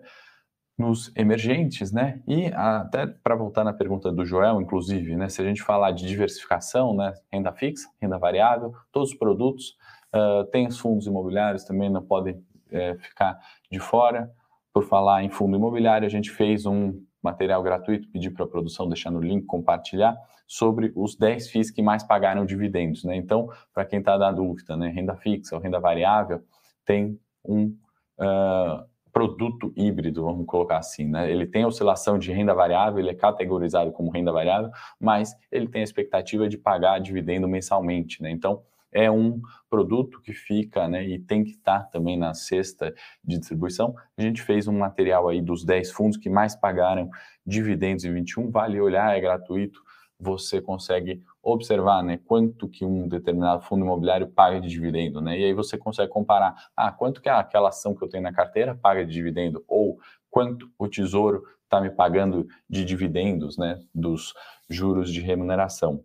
nos 0.80 1.12
emergentes, 1.14 1.92
né? 1.92 2.22
E 2.26 2.46
até 2.54 3.06
para 3.06 3.36
voltar 3.36 3.66
na 3.66 3.74
pergunta 3.74 4.10
do 4.14 4.24
Joel, 4.26 4.62
inclusive, 4.62 5.18
né? 5.18 5.28
Se 5.28 5.42
a 5.42 5.46
gente 5.46 5.62
falar 5.62 5.92
de 5.92 6.08
diversificação, 6.08 6.96
né? 6.96 7.14
Renda 7.32 7.52
fixa, 7.52 7.90
renda 8.02 8.18
variável, 8.18 8.74
todos 8.90 9.12
os 9.12 9.18
produtos 9.18 9.76
Uh, 10.14 10.44
tem 10.52 10.68
os 10.68 10.80
fundos 10.80 11.08
imobiliários 11.08 11.64
também, 11.64 11.90
não 11.90 12.02
podem 12.02 12.44
é, 12.72 12.96
ficar 12.96 13.40
de 13.72 13.80
fora. 13.80 14.32
Por 14.74 14.84
falar 14.84 15.24
em 15.24 15.30
fundo 15.30 15.56
imobiliário, 15.56 16.06
a 16.06 16.10
gente 16.10 16.30
fez 16.30 16.66
um 16.66 17.02
material 17.22 17.62
gratuito, 17.62 18.08
pedi 18.10 18.30
para 18.30 18.46
a 18.46 18.48
produção 18.48 18.88
deixar 18.88 19.12
no 19.12 19.20
link, 19.20 19.46
compartilhar, 19.46 20.18
sobre 20.48 20.92
os 20.96 21.16
10 21.16 21.50
FIIs 21.50 21.72
que 21.72 21.82
mais 21.82 22.04
pagaram 22.04 22.46
dividendos. 22.46 23.04
Né? 23.04 23.16
Então, 23.16 23.50
para 23.74 23.86
quem 23.86 24.00
está 24.00 24.18
na 24.18 24.32
dúvida, 24.32 24.78
né, 24.78 24.90
renda 24.90 25.16
fixa 25.16 25.56
ou 25.56 25.62
renda 25.62 25.80
variável, 25.80 26.42
tem 26.86 27.20
um 27.44 27.76
uh, 28.20 28.84
produto 29.12 29.74
híbrido, 29.76 30.24
vamos 30.24 30.46
colocar 30.46 30.78
assim. 30.78 31.08
Né? 31.08 31.30
Ele 31.30 31.46
tem 31.46 31.66
oscilação 31.66 32.18
de 32.18 32.32
renda 32.32 32.54
variável, 32.54 33.00
ele 33.00 33.10
é 33.10 33.16
categorizado 33.16 33.92
como 33.92 34.12
renda 34.12 34.32
variável, 34.32 34.72
mas 35.00 35.36
ele 35.52 35.68
tem 35.68 35.82
a 35.82 35.84
expectativa 35.84 36.48
de 36.48 36.58
pagar 36.58 37.00
dividendo 37.00 37.48
mensalmente. 37.48 38.22
Né? 38.24 38.32
Então, 38.32 38.64
é 38.92 39.10
um 39.10 39.42
produto 39.70 40.22
que 40.22 40.34
fica, 40.34 40.88
né, 40.88 41.06
e 41.06 41.20
tem 41.20 41.44
que 41.44 41.52
estar 41.52 41.90
também 41.90 42.18
na 42.18 42.34
cesta 42.34 42.94
de 43.24 43.38
distribuição. 43.38 43.96
A 44.18 44.22
gente 44.22 44.42
fez 44.42 44.68
um 44.68 44.78
material 44.78 45.28
aí 45.28 45.42
dos 45.42 45.64
10 45.64 45.92
fundos 45.92 46.18
que 46.18 46.30
mais 46.30 46.56
pagaram 46.56 47.10
dividendos 47.46 48.04
em 48.06 48.14
21, 48.14 48.50
vale 48.50 48.80
olhar, 48.82 49.16
é 49.16 49.22
gratuito, 49.22 49.82
você 50.20 50.60
consegue 50.62 51.24
observar, 51.42 52.04
né, 52.04 52.20
quanto 52.26 52.68
que 52.68 52.84
um 52.84 53.08
determinado 53.08 53.62
fundo 53.62 53.86
imobiliário 53.86 54.28
paga 54.28 54.60
de 54.60 54.68
dividendo, 54.68 55.22
né, 55.22 55.40
e 55.40 55.46
aí 55.46 55.54
você 55.54 55.78
consegue 55.78 56.12
comparar, 56.12 56.56
ah, 56.76 56.92
quanto 56.92 57.22
que 57.22 57.30
aquela 57.30 57.70
ação 57.70 57.96
que 57.96 58.04
eu 58.04 58.10
tenho 58.10 58.24
na 58.24 58.34
carteira 58.34 58.76
paga 58.76 59.06
de 59.06 59.14
dividendo, 59.14 59.64
ou 59.68 60.00
quanto 60.30 60.70
o 60.78 60.88
tesouro 60.88 61.44
está 61.64 61.80
me 61.80 61.90
pagando 61.90 62.48
de 62.68 62.84
dividendos, 62.84 63.58
né, 63.58 63.80
dos 63.94 64.34
juros 64.70 65.12
de 65.12 65.22
remuneração, 65.22 66.04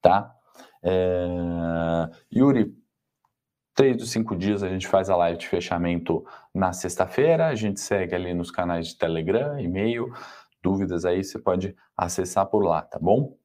tá? 0.00 0.33
É... 0.84 2.10
Yuri, 2.32 2.76
três 3.74 3.96
dos 3.96 4.10
cinco 4.10 4.36
dias 4.36 4.62
a 4.62 4.68
gente 4.68 4.86
faz 4.86 5.10
a 5.10 5.16
live 5.16 5.38
de 5.38 5.48
fechamento 5.48 6.24
na 6.54 6.72
sexta-feira. 6.72 7.48
A 7.48 7.54
gente 7.54 7.80
segue 7.80 8.14
ali 8.14 8.34
nos 8.34 8.50
canais 8.50 8.88
de 8.88 8.98
Telegram, 8.98 9.58
e-mail. 9.58 10.12
Dúvidas 10.62 11.04
aí 11.04 11.24
você 11.24 11.38
pode 11.38 11.74
acessar 11.96 12.46
por 12.46 12.64
lá, 12.64 12.82
tá 12.82 12.98
bom? 12.98 13.36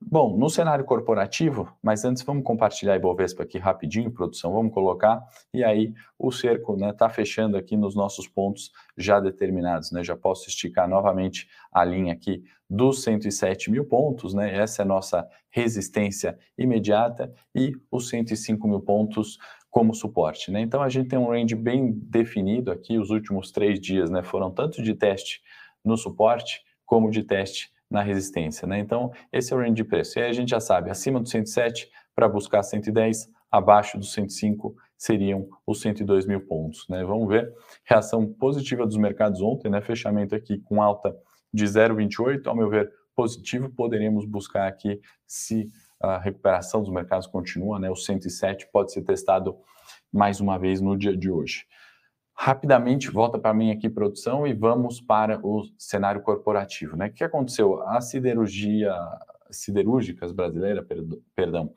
Bom, 0.00 0.36
no 0.36 0.48
cenário 0.48 0.84
corporativo, 0.84 1.72
mas 1.82 2.04
antes 2.04 2.22
vamos 2.22 2.42
compartilhar 2.42 2.94
a 2.94 2.96
Ibovespa 2.96 3.42
aqui 3.42 3.58
rapidinho, 3.58 4.10
produção, 4.10 4.52
vamos 4.52 4.72
colocar, 4.72 5.22
e 5.52 5.62
aí 5.62 5.92
o 6.18 6.32
cerco 6.32 6.74
está 6.74 6.86
né, 6.86 6.92
tá 6.92 7.08
fechando 7.08 7.56
aqui 7.56 7.76
nos 7.76 7.94
nossos 7.94 8.26
pontos 8.26 8.72
já 8.96 9.20
determinados, 9.20 9.92
né? 9.92 10.02
Já 10.02 10.16
posso 10.16 10.48
esticar 10.48 10.88
novamente 10.88 11.48
a 11.72 11.84
linha 11.84 12.12
aqui 12.12 12.42
dos 12.68 13.02
107 13.02 13.70
mil 13.70 13.84
pontos, 13.84 14.34
né? 14.34 14.56
Essa 14.56 14.82
é 14.82 14.84
a 14.84 14.88
nossa 14.88 15.28
resistência 15.50 16.38
imediata 16.56 17.32
e 17.54 17.72
os 17.90 18.08
105 18.08 18.66
mil 18.66 18.80
pontos 18.80 19.38
como 19.70 19.94
suporte, 19.94 20.50
né? 20.50 20.60
Então 20.60 20.82
a 20.82 20.88
gente 20.88 21.08
tem 21.08 21.18
um 21.18 21.28
range 21.28 21.54
bem 21.54 21.92
definido 21.92 22.70
aqui, 22.70 22.98
os 22.98 23.10
últimos 23.10 23.50
três 23.52 23.80
dias, 23.80 24.10
né? 24.10 24.22
Foram 24.22 24.50
tanto 24.50 24.82
de 24.82 24.94
teste 24.94 25.40
no 25.84 25.96
suporte 25.96 26.62
como 26.84 27.10
de 27.10 27.22
teste 27.22 27.70
na 27.90 28.02
resistência, 28.02 28.66
né? 28.66 28.78
Então, 28.78 29.10
esse 29.32 29.52
é 29.52 29.56
o 29.56 29.58
range 29.58 29.74
de 29.74 29.84
preço. 29.84 30.18
E 30.18 30.22
aí 30.22 30.30
a 30.30 30.32
gente 30.32 30.50
já 30.50 30.60
sabe, 30.60 30.90
acima 30.90 31.20
do 31.20 31.28
107 31.28 31.90
para 32.14 32.28
buscar 32.28 32.62
110, 32.62 33.28
abaixo 33.50 33.98
do 33.98 34.04
105 34.04 34.74
seriam 34.96 35.48
os 35.66 35.80
102 35.80 36.26
mil 36.26 36.40
pontos, 36.40 36.86
né? 36.88 37.04
Vamos 37.04 37.28
ver 37.28 37.52
reação 37.84 38.26
positiva 38.26 38.84
dos 38.84 38.96
mercados 38.96 39.40
ontem, 39.40 39.70
né? 39.70 39.80
Fechamento 39.80 40.34
aqui 40.34 40.58
com 40.58 40.82
alta 40.82 41.16
de 41.52 41.64
0,28, 41.64 42.46
ao 42.46 42.56
meu 42.56 42.68
ver 42.68 42.90
positivo, 43.14 43.70
poderíamos 43.70 44.24
buscar 44.26 44.68
aqui 44.68 45.00
se 45.26 45.68
a 46.00 46.18
recuperação 46.18 46.82
dos 46.82 46.92
mercados 46.92 47.26
continua, 47.26 47.78
né? 47.78 47.90
O 47.90 47.96
107 47.96 48.68
pode 48.72 48.92
ser 48.92 49.02
testado 49.02 49.56
mais 50.12 50.40
uma 50.40 50.58
vez 50.58 50.80
no 50.80 50.96
dia 50.96 51.16
de 51.16 51.30
hoje. 51.30 51.64
Rapidamente, 52.40 53.10
volta 53.10 53.36
para 53.36 53.52
mim 53.52 53.72
aqui, 53.72 53.90
produção, 53.90 54.46
e 54.46 54.54
vamos 54.54 55.00
para 55.00 55.44
o 55.44 55.64
cenário 55.76 56.22
corporativo. 56.22 56.96
Né? 56.96 57.08
O 57.08 57.12
que 57.12 57.24
aconteceu? 57.24 57.82
A 57.82 58.00
siderurgia, 58.00 58.94
siderúrgicas 59.50 60.30
brasileiras, 60.30 60.86
perdão, 61.34 61.72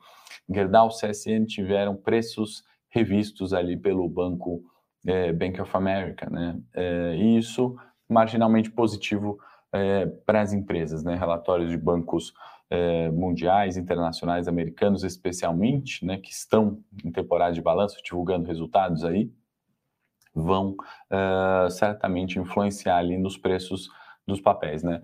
Gerdau 0.48 0.88
CSN 0.88 1.46
tiveram 1.46 1.96
preços 1.96 2.62
revistos 2.88 3.52
ali 3.52 3.76
pelo 3.76 4.08
banco 4.08 4.62
é, 5.04 5.32
Bank 5.32 5.60
of 5.60 5.76
America, 5.76 6.30
né? 6.30 6.56
É, 6.74 7.16
e 7.16 7.38
isso 7.38 7.74
marginalmente 8.08 8.70
positivo 8.70 9.40
é, 9.72 10.06
para 10.06 10.42
as 10.42 10.52
empresas, 10.52 11.02
né? 11.02 11.16
Relatórios 11.16 11.70
de 11.70 11.76
bancos 11.76 12.32
é, 12.70 13.10
mundiais, 13.10 13.76
internacionais, 13.76 14.46
americanos 14.46 15.02
especialmente, 15.02 16.06
né? 16.06 16.18
Que 16.18 16.30
estão 16.30 16.78
em 17.04 17.10
temporada 17.10 17.52
de 17.52 17.60
balanço, 17.60 18.00
divulgando 18.04 18.46
resultados 18.46 19.04
aí, 19.04 19.28
vão 20.34 20.76
uh, 21.10 21.70
certamente 21.70 22.38
influenciar 22.38 22.98
ali 22.98 23.18
nos 23.18 23.36
preços 23.36 23.88
dos 24.26 24.40
papéis, 24.40 24.82
né? 24.82 25.02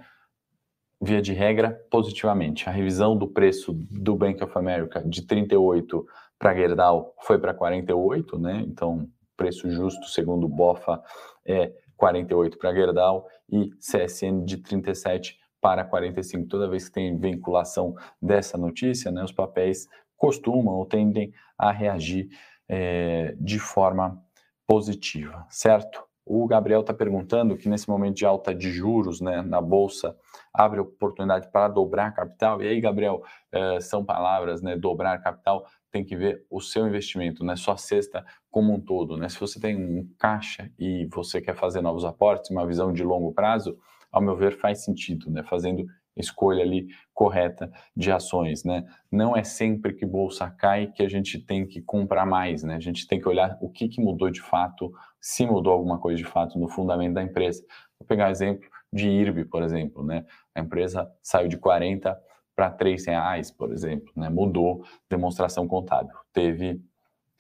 Via 1.01 1.23
de 1.23 1.33
regra, 1.33 1.79
positivamente. 1.91 2.69
A 2.69 2.73
revisão 2.73 3.17
do 3.17 3.29
preço 3.29 3.73
do 3.73 4.17
Bank 4.17 4.43
of 4.43 4.57
America 4.57 5.03
de 5.07 5.23
38 5.23 6.05
para 6.39 6.55
Gerdau 6.55 7.15
foi 7.21 7.39
para 7.39 7.55
48, 7.55 8.39
né? 8.39 8.65
Então, 8.67 9.09
preço 9.37 9.71
justo, 9.71 10.07
segundo 10.09 10.45
o 10.45 10.49
BOFA, 10.49 11.01
é 11.47 11.73
48 11.97 12.59
para 12.59 12.75
Gerdau 12.75 13.27
e 13.51 13.71
CSN 13.79 14.45
de 14.45 14.59
37 14.59 15.39
para 15.61 15.85
45. 15.85 16.49
Toda 16.49 16.69
vez 16.69 16.89
que 16.89 16.95
tem 16.95 17.19
vinculação 17.19 17.95
dessa 18.21 18.57
notícia, 18.57 19.11
né, 19.11 19.23
os 19.23 19.33
papéis 19.33 19.89
costumam 20.17 20.75
ou 20.75 20.87
tendem 20.87 21.33
a 21.57 21.71
reagir 21.71 22.29
é, 22.69 23.35
de 23.41 23.59
forma 23.59 24.23
positiva, 24.69 25.47
certo? 25.49 26.05
O 26.27 26.47
Gabriel 26.47 26.83
está 26.83 26.93
perguntando 26.93 27.57
que 27.57 27.71
nesse 27.71 27.89
momento 27.89 28.17
de 28.17 28.27
alta 28.27 28.55
de 28.55 28.71
juros 28.71 29.19
né, 29.19 29.41
na 29.41 29.63
Bolsa 29.63 30.15
abre 30.53 30.79
oportunidade 30.79 31.51
para 31.51 31.69
dobrar 31.69 32.15
capital. 32.15 32.63
E 32.63 32.69
aí, 32.69 32.79
Gabriel, 32.79 33.23
eh, 33.51 33.81
são 33.81 34.05
palavras, 34.05 34.61
né? 34.61 34.77
Dobrar 34.77 35.23
capital 35.23 35.65
tem 35.91 36.05
que 36.05 36.15
ver 36.15 36.45
o 36.51 36.61
seu 36.61 36.87
investimento, 36.87 37.43
né? 37.43 37.57
Sua 37.57 37.79
cesta 37.79 38.27
como 38.51 38.75
um 38.75 38.81
todo, 38.81 39.17
né? 39.17 39.31
Se 39.31 39.41
você 39.41 39.59
tem 39.59 39.75
um 39.75 40.07
caixa 40.19 40.71
e 40.79 41.07
você 41.07 41.41
quer 41.41 41.55
fazer 41.57 41.81
novos 41.81 42.05
aportes, 42.05 42.51
uma 42.51 42.67
visão 42.67 42.93
de 42.93 43.03
longo 43.03 43.33
prazo, 43.33 43.79
ao 44.13 44.21
meu 44.21 44.37
ver, 44.37 44.59
faz 44.59 44.85
sentido, 44.85 45.31
né? 45.31 45.43
Fazendo 45.43 45.87
escolha 46.19 46.63
ali 46.63 46.89
correta 47.15 47.71
de 47.97 48.11
ações, 48.11 48.65
né? 48.65 48.85
Não 49.11 49.37
é 49.37 49.43
sempre 49.45 49.93
que 49.95 50.05
bolsa 50.05 50.51
cai 50.51 50.89
que 50.89 51.03
a 51.03 51.09
gente 51.09 51.39
tem 51.39 51.67
que 51.67 51.81
comprar 51.81 52.27
mais, 52.27 52.63
né? 52.63 52.77
A 52.77 52.81
gente 52.81 53.07
tem 53.07 53.21
que 53.21 53.29
olhar 53.29 53.57
o 53.61 53.69
que, 53.69 53.89
que 53.89 54.01
mudou 54.01 54.31
de 54.31 54.41
fato, 54.41 54.93
se 55.21 55.47
mudou 55.47 55.73
alguma 55.73 55.99
coisa 55.99 56.17
de 56.17 56.25
fato 56.25 56.59
no 56.59 56.69
fundamento 56.69 57.15
da 57.15 57.23
empresa. 57.23 57.65
Vou 57.99 58.07
pegar 58.07 58.31
exemplo 58.31 58.69
de 58.93 59.09
IRB, 59.09 59.45
por 59.45 59.63
exemplo, 59.63 60.05
né? 60.05 60.25
A 60.55 60.61
empresa 60.61 61.11
saiu 61.23 61.49
de 61.49 61.57
40 61.59 62.19
para 62.55 62.71
3 62.71 63.07
reais, 63.07 63.51
por 63.51 63.73
exemplo, 63.73 64.13
né? 64.17 64.29
Mudou 64.29 64.85
demonstração 65.09 65.69
contábil. 65.69 66.15
Teve 66.33 66.81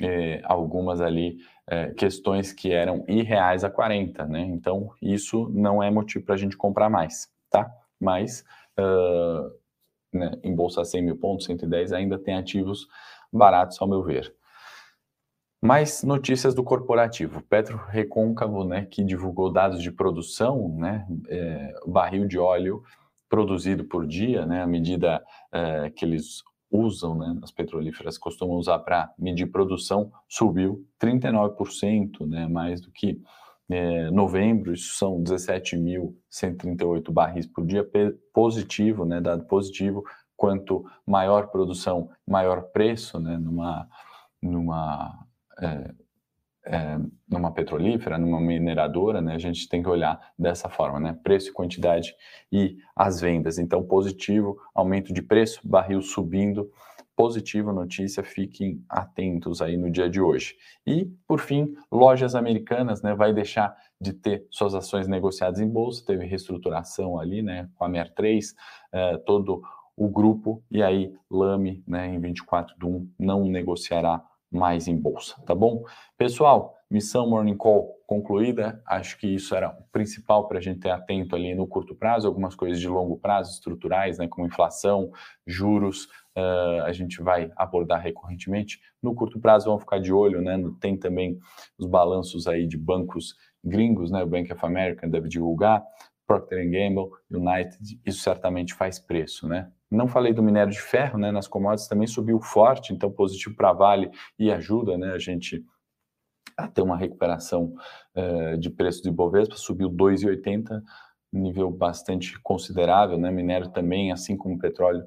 eh, 0.00 0.40
algumas 0.44 1.00
ali 1.00 1.38
eh, 1.66 1.92
questões 1.94 2.52
que 2.52 2.72
eram 2.72 3.04
irreais 3.08 3.64
a 3.64 3.70
40, 3.70 4.26
né? 4.26 4.42
Então, 4.42 4.90
isso 5.02 5.50
não 5.52 5.82
é 5.82 5.90
motivo 5.90 6.24
para 6.24 6.34
a 6.34 6.38
gente 6.38 6.56
comprar 6.56 6.88
mais, 6.88 7.28
tá? 7.50 7.68
Mas 8.00 8.44
uh, 8.78 9.50
né, 10.12 10.32
em 10.42 10.54
bolsa 10.54 10.84
100 10.84 11.02
mil 11.02 11.16
pontos, 11.16 11.46
110, 11.46 11.92
ainda 11.92 12.18
tem 12.18 12.34
ativos 12.34 12.86
baratos, 13.32 13.80
ao 13.80 13.88
meu 13.88 14.02
ver. 14.02 14.34
Mais 15.60 16.04
notícias 16.04 16.54
do 16.54 16.62
corporativo. 16.62 17.42
Petro 17.42 17.76
Recôncavo, 17.76 18.64
né, 18.64 18.86
que 18.86 19.02
divulgou 19.02 19.52
dados 19.52 19.82
de 19.82 19.90
produção, 19.90 20.76
né, 20.76 21.06
é, 21.28 21.74
barril 21.86 22.26
de 22.26 22.38
óleo 22.38 22.82
produzido 23.28 23.84
por 23.84 24.06
dia, 24.06 24.46
né, 24.46 24.62
a 24.62 24.66
medida 24.66 25.22
é, 25.52 25.90
que 25.90 26.04
eles 26.04 26.42
usam, 26.70 27.16
né, 27.16 27.38
as 27.42 27.50
petrolíferas 27.50 28.16
costumam 28.16 28.56
usar 28.56 28.78
para 28.80 29.12
medir 29.18 29.46
produção, 29.46 30.12
subiu 30.28 30.86
39%, 31.00 32.26
né, 32.26 32.46
mais 32.46 32.80
do 32.80 32.90
que 32.90 33.20
é, 33.70 34.10
novembro, 34.10 34.72
isso 34.72 34.96
são 34.96 35.22
17.138 35.22 37.12
barris 37.12 37.46
por 37.46 37.66
dia, 37.66 37.86
positivo, 38.32 39.04
né, 39.04 39.20
dado 39.20 39.44
positivo, 39.44 40.02
quanto 40.36 40.84
maior 41.06 41.48
produção, 41.48 42.08
maior 42.26 42.62
preço, 42.72 43.20
né, 43.20 43.36
numa, 43.36 43.86
numa, 44.40 45.26
é, 45.60 45.92
é, 46.64 46.98
numa 47.28 47.52
petrolífera, 47.52 48.16
numa 48.16 48.40
mineradora, 48.40 49.20
né, 49.20 49.34
a 49.34 49.38
gente 49.38 49.68
tem 49.68 49.82
que 49.82 49.88
olhar 49.88 50.18
dessa 50.38 50.70
forma, 50.70 50.98
né, 50.98 51.18
preço 51.22 51.50
e 51.50 51.52
quantidade 51.52 52.14
e 52.50 52.78
as 52.96 53.20
vendas. 53.20 53.58
Então, 53.58 53.82
positivo, 53.82 54.56
aumento 54.74 55.12
de 55.12 55.20
preço, 55.20 55.60
barril 55.62 56.00
subindo, 56.00 56.70
positiva 57.18 57.72
notícia, 57.72 58.22
fiquem 58.22 58.80
atentos 58.88 59.60
aí 59.60 59.76
no 59.76 59.90
dia 59.90 60.08
de 60.08 60.20
hoje. 60.20 60.54
E, 60.86 61.06
por 61.26 61.40
fim, 61.40 61.74
lojas 61.90 62.36
americanas, 62.36 63.02
né, 63.02 63.12
vai 63.12 63.34
deixar 63.34 63.76
de 64.00 64.12
ter 64.12 64.46
suas 64.52 64.72
ações 64.72 65.08
negociadas 65.08 65.58
em 65.58 65.68
bolsa, 65.68 66.06
teve 66.06 66.24
reestruturação 66.24 67.18
ali, 67.18 67.42
né, 67.42 67.68
com 67.74 67.84
a 67.84 67.88
MER3, 67.88 68.54
eh, 68.92 69.16
todo 69.26 69.60
o 69.96 70.08
grupo, 70.08 70.62
e 70.70 70.80
aí 70.80 71.12
Lame, 71.28 71.82
né, 71.88 72.06
em 72.06 72.20
24 72.20 72.78
de 72.78 72.86
1, 72.86 73.10
não 73.18 73.44
negociará 73.46 74.24
mais 74.48 74.86
em 74.86 74.96
bolsa, 74.96 75.42
tá 75.44 75.56
bom? 75.56 75.82
Pessoal, 76.16 76.76
missão 76.88 77.28
Morning 77.28 77.56
Call 77.56 77.98
concluída, 78.06 78.80
acho 78.86 79.18
que 79.18 79.26
isso 79.26 79.54
era 79.54 79.68
o 79.68 79.82
principal 79.92 80.48
para 80.48 80.58
a 80.58 80.60
gente 80.60 80.80
ter 80.80 80.90
atento 80.90 81.36
ali 81.36 81.54
no 81.54 81.66
curto 81.66 81.94
prazo, 81.94 82.26
algumas 82.26 82.54
coisas 82.54 82.80
de 82.80 82.88
longo 82.88 83.18
prazo, 83.18 83.52
estruturais, 83.52 84.18
né, 84.18 84.26
como 84.26 84.46
inflação, 84.46 85.10
juros, 85.46 86.08
uh, 86.38 86.84
a 86.84 86.92
gente 86.92 87.20
vai 87.20 87.50
abordar 87.56 88.00
recorrentemente. 88.00 88.80
No 89.02 89.14
curto 89.14 89.40
prazo, 89.40 89.66
vamos 89.66 89.82
ficar 89.82 89.98
de 89.98 90.12
olho, 90.12 90.40
né? 90.40 90.56
Tem 90.80 90.96
também 90.96 91.38
os 91.76 91.86
balanços 91.86 92.46
aí 92.46 92.66
de 92.66 92.78
bancos 92.78 93.34
gringos, 93.64 94.10
né? 94.10 94.22
O 94.22 94.26
Bank 94.26 94.52
of 94.52 94.64
America 94.64 95.08
deve 95.08 95.28
divulgar, 95.28 95.84
Procter 96.26 96.64
Gamble, 96.70 97.10
United, 97.30 98.00
isso 98.04 98.20
certamente 98.20 98.74
faz 98.74 98.98
preço, 98.98 99.48
né? 99.48 99.70
Não 99.90 100.06
falei 100.06 100.34
do 100.34 100.42
minério 100.42 100.70
de 100.70 100.80
ferro, 100.80 101.18
né? 101.18 101.32
Nas 101.32 101.48
commodities 101.48 101.88
também 101.88 102.06
subiu 102.06 102.40
forte, 102.40 102.92
então 102.92 103.10
positivo 103.10 103.56
para 103.56 103.72
Vale 103.72 104.10
e 104.38 104.52
ajuda, 104.52 104.96
né? 104.98 105.12
A 105.12 105.18
gente 105.18 105.64
a 106.56 106.66
ter 106.66 106.82
uma 106.82 106.96
recuperação 106.96 107.72
uh, 108.16 108.58
de 108.58 108.68
preço 108.68 109.02
de 109.02 109.08
Ibovespa, 109.08 109.54
subiu 109.54 109.88
2,80, 109.88 110.82
nível 111.32 111.70
bastante 111.70 112.38
considerável, 112.40 113.16
né? 113.16 113.30
Minério 113.30 113.68
também, 113.70 114.12
assim 114.12 114.36
como 114.36 114.58
petróleo, 114.58 115.06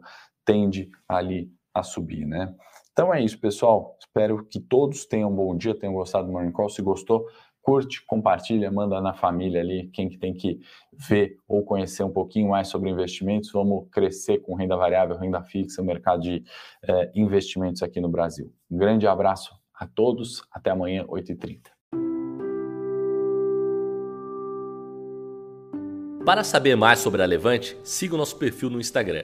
tende 0.51 0.89
ali 1.07 1.49
a 1.73 1.81
subir, 1.81 2.25
né? 2.25 2.53
Então 2.91 3.13
é 3.13 3.23
isso, 3.23 3.39
pessoal. 3.39 3.95
Espero 3.97 4.45
que 4.45 4.59
todos 4.59 5.05
tenham 5.05 5.31
um 5.31 5.35
bom 5.35 5.55
dia, 5.55 5.73
tenham 5.73 5.93
gostado 5.93 6.27
do 6.27 6.33
Morning 6.33 6.51
Call. 6.51 6.67
Se 6.67 6.81
gostou, 6.81 7.25
curte, 7.61 8.05
compartilha, 8.05 8.69
manda 8.69 8.99
na 8.99 9.13
família 9.13 9.61
ali, 9.61 9.89
quem 9.93 10.09
que 10.09 10.17
tem 10.17 10.33
que 10.33 10.59
ver 10.91 11.37
ou 11.47 11.63
conhecer 11.63 12.03
um 12.03 12.11
pouquinho 12.11 12.49
mais 12.49 12.67
sobre 12.67 12.89
investimentos. 12.89 13.49
Vamos 13.53 13.87
crescer 13.89 14.39
com 14.39 14.53
renda 14.55 14.75
variável, 14.75 15.17
renda 15.17 15.41
fixa, 15.41 15.81
o 15.81 15.85
mercado 15.85 16.21
de 16.21 16.43
eh, 16.83 17.11
investimentos 17.15 17.81
aqui 17.81 18.01
no 18.01 18.09
Brasil. 18.09 18.51
Um 18.69 18.77
grande 18.77 19.07
abraço 19.07 19.55
a 19.73 19.87
todos, 19.87 20.43
até 20.51 20.69
amanhã, 20.69 21.05
8h30. 21.05 21.61
Para 26.25 26.43
saber 26.43 26.75
mais 26.75 26.99
sobre 26.99 27.23
a 27.23 27.25
Levante, 27.25 27.77
siga 27.85 28.15
o 28.15 28.17
nosso 28.17 28.35
perfil 28.35 28.69
no 28.69 28.81
Instagram 28.81 29.23